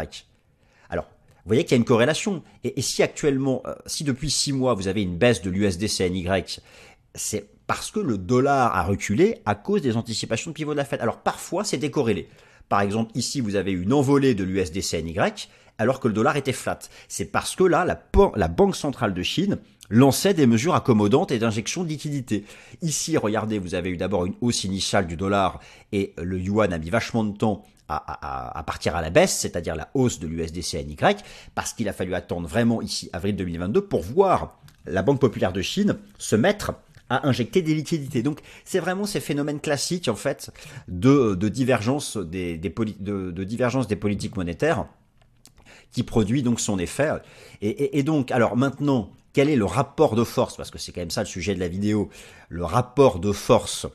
Alors, 0.89 1.05
vous 1.05 1.49
voyez 1.49 1.65
qu'il 1.65 1.73
y 1.73 1.75
a 1.75 1.79
une 1.79 1.85
corrélation. 1.85 2.43
Et, 2.65 2.81
si 2.81 3.03
actuellement, 3.03 3.63
euh, 3.67 3.75
si 3.87 4.05
depuis 4.05 4.31
six 4.31 4.53
mois, 4.53 4.75
vous 4.75 4.89
avez 4.89 5.03
une 5.03 5.19
baisse 5.19 5.43
de 5.43 5.51
l'USD 5.51 5.89
CNY, 5.89 6.27
c'est 7.15 7.51
parce 7.67 7.91
que 7.91 8.01
le 8.01 8.19
dollar 8.19 8.75
a 8.75 8.85
reculé 8.85 9.43
à 9.45 9.55
cause 9.55 9.83
des 9.83 9.97
anticipations 9.97 10.51
de 10.53 10.55
pivot 10.55 10.73
de 10.73 10.77
la 10.77 10.85
Fed. 10.85 11.01
Alors 11.01 11.19
parfois, 11.19 11.65
c'est 11.65 11.77
décorrélé. 11.77 12.29
Par 12.73 12.81
exemple, 12.81 13.11
ici, 13.15 13.43
vous 13.43 13.57
avez 13.57 13.71
une 13.71 13.93
envolée 13.93 14.35
de 14.35 14.45
l'USD 14.45 14.81
CNY, 14.81 15.19
alors 15.77 16.01
que 16.01 16.09
le 16.09 16.15
dollar 16.15 16.39
était 16.39 16.55
flat. 16.55 16.79
C'est 17.07 17.27
parce 17.27 17.55
que 17.55 17.65
là, 17.65 17.85
la, 17.85 18.49
Banque 18.49 18.77
centrale 18.77 19.13
de 19.13 19.23
Chine 19.23 19.59
lançait 19.91 20.33
des 20.33 20.47
mesures 20.47 20.75
accommodantes 20.75 21.33
et 21.33 21.39
d'injection 21.39 21.85
de 21.85 21.91
liquidités. 21.91 22.47
Ici, 22.81 23.19
regardez, 23.19 23.59
vous 23.59 23.75
avez 23.75 23.91
eu 23.91 23.99
d'abord 23.99 24.25
une 24.25 24.33
hausse 24.41 24.65
initiale 24.65 25.07
du 25.07 25.19
dollar 25.19 25.61
et 25.93 26.15
le 26.17 26.41
yuan 26.41 26.73
a 26.73 26.79
mis 26.79 26.89
vachement 26.89 27.25
de 27.25 27.37
temps 27.37 27.63
à, 27.91 28.63
partir 28.67 28.97
à 28.97 29.03
la 29.03 29.11
baisse, 29.11 29.37
c'est-à-dire 29.37 29.77
la 29.77 29.91
hausse 29.93 30.19
de 30.19 30.27
l'USDCNY, 30.27 30.97
parce 31.55 31.75
qu'il 31.75 31.91
a 31.91 31.93
fallu 31.93 32.15
attendre 32.15 32.49
vraiment 32.49 32.81
ici 32.81 33.11
avril 33.13 33.37
2022 33.37 33.83
pour 33.83 34.01
voir 34.01 34.57
la 34.87 35.03
Banque 35.03 35.21
populaire 35.21 35.53
de 35.53 35.61
Chine 35.61 35.99
se 36.17 36.37
mettre 36.37 36.73
à 37.09 37.27
injecter 37.27 37.63
des 37.63 37.75
liquidités. 37.75 38.23
Donc 38.23 38.41
c'est 38.65 38.81
vraiment 38.81 39.07
ces 39.07 39.21
phénomènes 39.21 39.61
classiques 39.61 40.09
en 40.09 40.15
fait 40.15 40.51
de, 40.89 41.35
divergence 41.49 42.17
des, 42.17 42.59
politiques 43.97 44.37
monétaires 44.37 44.87
qui 45.93 46.03
produit 46.03 46.43
donc 46.43 46.59
son 46.59 46.79
effet. 46.79 47.11
Et, 47.61 48.03
donc, 48.03 48.31
alors 48.31 48.57
maintenant, 48.57 49.13
quel 49.33 49.49
est 49.49 49.57
le 49.57 49.65
rapport 49.65 50.17
de 50.17 50.25
force? 50.25 50.57
Parce 50.57 50.71
que 50.71 50.79
c'est 50.79 50.93
quand 50.93 51.01
même 51.01 51.11
ça 51.11 51.21
le 51.21 51.27
sujet 51.27 51.55
de 51.55 51.61
la 51.61 51.69
vidéo. 51.69 52.11
Le 52.49 52.65
rapport 52.65 53.19
de 53.19 53.31
force 53.33 53.87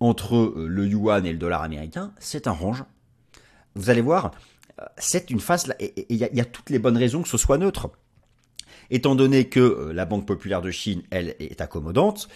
entre 0.00 0.36
euh, 0.36 0.66
le 0.68 0.86
yuan 0.86 1.24
et 1.24 1.32
le 1.32 1.38
dollar 1.38 1.62
américain, 1.62 2.12
c'est 2.18 2.46
un 2.46 2.52
range. 2.52 2.84
Vous 3.74 3.90
allez 3.90 4.00
voir, 4.00 4.32
euh, 4.80 4.84
c'est 4.98 5.30
une 5.30 5.40
phase, 5.40 5.72
et 5.78 6.06
il 6.08 6.16
y, 6.16 6.40
a 6.40 6.44
toutes 6.44 6.70
les 6.70 6.78
bonnes 6.78 6.96
raisons 6.96 7.22
que 7.22 7.28
ce 7.28 7.38
soit 7.38 7.58
neutre. 7.58 7.90
Étant 8.90 9.14
donné 9.14 9.48
que 9.48 9.60
euh, 9.60 9.92
la 9.92 10.04
Banque 10.04 10.26
populaire 10.26 10.60
de 10.60 10.70
Chine, 10.70 11.02
elle, 11.10 11.36
est 11.38 11.60
accommodante, 11.60 12.28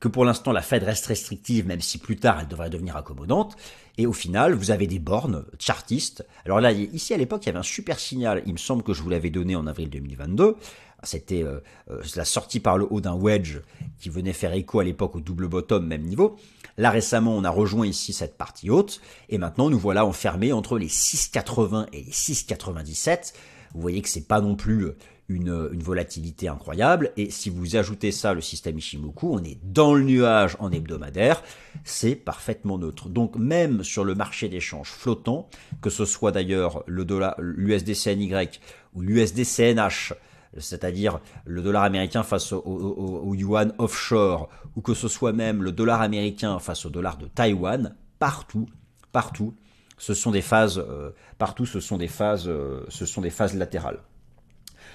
que 0.00 0.08
pour 0.08 0.24
l'instant 0.24 0.52
la 0.52 0.62
Fed 0.62 0.82
reste 0.82 1.06
restrictive, 1.06 1.66
même 1.66 1.80
si 1.80 1.98
plus 1.98 2.16
tard 2.16 2.40
elle 2.40 2.48
devrait 2.48 2.70
devenir 2.70 2.96
accommodante. 2.96 3.56
Et 3.98 4.06
au 4.06 4.12
final, 4.14 4.54
vous 4.54 4.70
avez 4.70 4.86
des 4.86 4.98
bornes 4.98 5.44
chartistes. 5.58 6.26
Alors 6.46 6.60
là, 6.60 6.72
ici 6.72 7.12
à 7.12 7.18
l'époque, 7.18 7.42
il 7.44 7.46
y 7.46 7.50
avait 7.50 7.58
un 7.58 7.62
super 7.62 8.00
signal. 8.00 8.42
Il 8.46 8.54
me 8.54 8.58
semble 8.58 8.82
que 8.82 8.94
je 8.94 9.02
vous 9.02 9.10
l'avais 9.10 9.28
donné 9.28 9.56
en 9.56 9.66
avril 9.66 9.90
2022. 9.90 10.56
C'était 11.02 11.42
euh, 11.42 11.60
euh, 11.90 12.02
la 12.16 12.24
sortie 12.24 12.60
par 12.60 12.78
le 12.78 12.86
haut 12.90 13.00
d'un 13.00 13.14
wedge 13.14 13.58
qui 13.98 14.08
venait 14.08 14.32
faire 14.32 14.52
écho 14.54 14.80
à 14.80 14.84
l'époque 14.84 15.16
au 15.16 15.20
double 15.20 15.48
bottom, 15.48 15.86
même 15.86 16.02
niveau. 16.02 16.36
Là 16.78 16.90
récemment, 16.90 17.36
on 17.36 17.44
a 17.44 17.50
rejoint 17.50 17.86
ici 17.86 18.12
cette 18.12 18.38
partie 18.38 18.70
haute. 18.70 19.00
Et 19.28 19.36
maintenant, 19.36 19.68
nous 19.68 19.78
voilà 19.78 20.06
enfermés 20.06 20.52
entre 20.52 20.78
les 20.78 20.88
6,80 20.88 21.88
et 21.92 22.02
les 22.02 22.10
6,97. 22.10 23.34
Vous 23.74 23.80
voyez 23.80 24.00
que 24.02 24.08
c'est 24.08 24.26
pas 24.26 24.40
non 24.40 24.56
plus 24.56 24.92
une, 25.30 25.68
volatilité 25.78 26.48
incroyable. 26.48 27.12
Et 27.16 27.30
si 27.30 27.50
vous 27.50 27.76
ajoutez 27.76 28.10
ça, 28.10 28.34
le 28.34 28.40
système 28.40 28.78
Ishimoku, 28.78 29.32
on 29.32 29.42
est 29.44 29.58
dans 29.62 29.94
le 29.94 30.02
nuage 30.02 30.56
en 30.58 30.72
hebdomadaire. 30.72 31.42
C'est 31.84 32.16
parfaitement 32.16 32.78
neutre. 32.78 33.08
Donc 33.08 33.36
même 33.36 33.84
sur 33.84 34.04
le 34.04 34.16
marché 34.16 34.48
d'échange 34.48 34.88
flottant, 34.88 35.48
que 35.80 35.88
ce 35.88 36.04
soit 36.04 36.32
d'ailleurs 36.32 36.82
le 36.86 37.04
dollar, 37.04 37.36
l'USDCNY 37.38 38.32
ou 38.94 39.02
l'USDCNH, 39.02 40.14
c'est-à-dire 40.58 41.20
le 41.44 41.62
dollar 41.62 41.84
américain 41.84 42.24
face 42.24 42.52
au, 42.52 43.34
yuan 43.34 43.72
offshore, 43.78 44.48
ou 44.74 44.80
que 44.80 44.94
ce 44.94 45.06
soit 45.06 45.32
même 45.32 45.62
le 45.62 45.70
dollar 45.70 46.00
américain 46.00 46.58
face 46.58 46.84
au 46.84 46.90
dollar 46.90 47.16
de 47.18 47.26
Taïwan, 47.26 47.94
partout, 48.18 48.66
partout, 49.12 49.54
ce 49.96 50.12
sont 50.12 50.32
des 50.32 50.42
phases, 50.42 50.78
euh, 50.78 51.10
partout, 51.38 51.66
ce 51.66 51.78
sont 51.78 51.98
des 51.98 52.08
phases, 52.08 52.48
euh, 52.48 52.84
ce 52.88 53.06
sont 53.06 53.20
des 53.20 53.30
phases 53.30 53.54
latérales. 53.54 54.00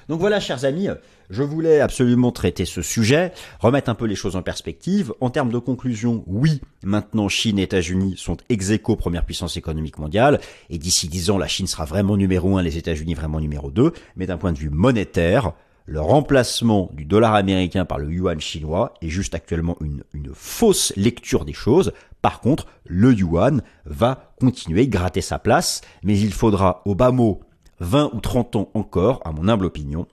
Donc 0.07 0.19
voilà, 0.19 0.39
chers 0.39 0.65
amis, 0.65 0.87
je 1.29 1.43
voulais 1.43 1.79
absolument 1.79 2.31
traiter 2.31 2.65
ce 2.65 2.81
sujet, 2.81 3.33
remettre 3.59 3.89
un 3.89 3.95
peu 3.95 4.05
les 4.05 4.15
choses 4.15 4.35
en 4.35 4.43
perspective. 4.43 5.13
En 5.19 5.29
termes 5.29 5.51
de 5.51 5.57
conclusion, 5.57 6.23
oui, 6.27 6.61
maintenant 6.83 7.27
Chine 7.27 7.57
et 7.57 7.63
États-Unis 7.63 8.15
sont 8.17 8.37
ex 8.49 8.69
aequo 8.69 8.95
première 8.95 9.25
puissance 9.25 9.57
économique 9.57 9.97
mondiale, 9.97 10.39
et 10.69 10.77
d'ici 10.77 11.07
10 11.07 11.31
ans, 11.31 11.37
la 11.37 11.47
Chine 11.47 11.67
sera 11.67 11.85
vraiment 11.85 12.17
numéro 12.17 12.57
1, 12.57 12.61
les 12.61 12.77
États-Unis 12.77 13.15
vraiment 13.15 13.39
numéro 13.39 13.71
2, 13.71 13.93
mais 14.15 14.27
d'un 14.27 14.37
point 14.37 14.53
de 14.53 14.59
vue 14.59 14.69
monétaire, 14.69 15.53
le 15.87 16.01
remplacement 16.01 16.89
du 16.93 17.05
dollar 17.05 17.35
américain 17.35 17.85
par 17.85 17.99
le 17.99 18.11
yuan 18.11 18.39
chinois 18.39 18.95
est 19.01 19.09
juste 19.09 19.35
actuellement 19.35 19.77
une, 19.81 20.03
une 20.13 20.31
fausse 20.33 20.91
lecture 20.95 21.45
des 21.45 21.53
choses. 21.53 21.93
Par 22.23 22.41
contre, 22.41 22.65
le 22.85 23.13
yuan 23.13 23.61
va 23.85 24.33
continuer, 24.39 24.87
gratter 24.87 25.21
sa 25.21 25.37
place, 25.37 25.81
mais 26.03 26.17
il 26.19 26.33
faudra 26.33 26.81
au 26.85 26.95
bas 26.95 27.11
mot 27.11 27.41
20 27.79 28.11
ou 28.13 28.19
30 28.19 28.55
ans 28.55 28.69
encore, 28.73 29.21
à 29.25 29.31
mon 29.31 29.47
humble 29.47 29.65
opinion, 29.65 30.07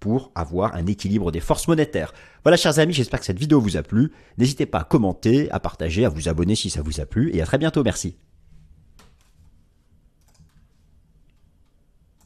pour 0.00 0.30
avoir 0.34 0.74
un 0.74 0.86
équilibre 0.86 1.32
des 1.32 1.40
forces 1.40 1.68
monétaires. 1.68 2.12
Voilà 2.42 2.56
chers 2.56 2.78
amis, 2.78 2.92
j'espère 2.92 3.20
que 3.20 3.26
cette 3.26 3.38
vidéo 3.38 3.60
vous 3.60 3.76
a 3.76 3.82
plu. 3.82 4.12
N'hésitez 4.36 4.66
pas 4.66 4.80
à 4.80 4.84
commenter, 4.84 5.50
à 5.50 5.60
partager, 5.60 6.04
à 6.04 6.08
vous 6.08 6.28
abonner 6.28 6.54
si 6.54 6.70
ça 6.70 6.82
vous 6.82 7.00
a 7.00 7.06
plu, 7.06 7.34
et 7.34 7.40
à 7.40 7.46
très 7.46 7.58
bientôt, 7.58 7.82
merci. 7.82 8.16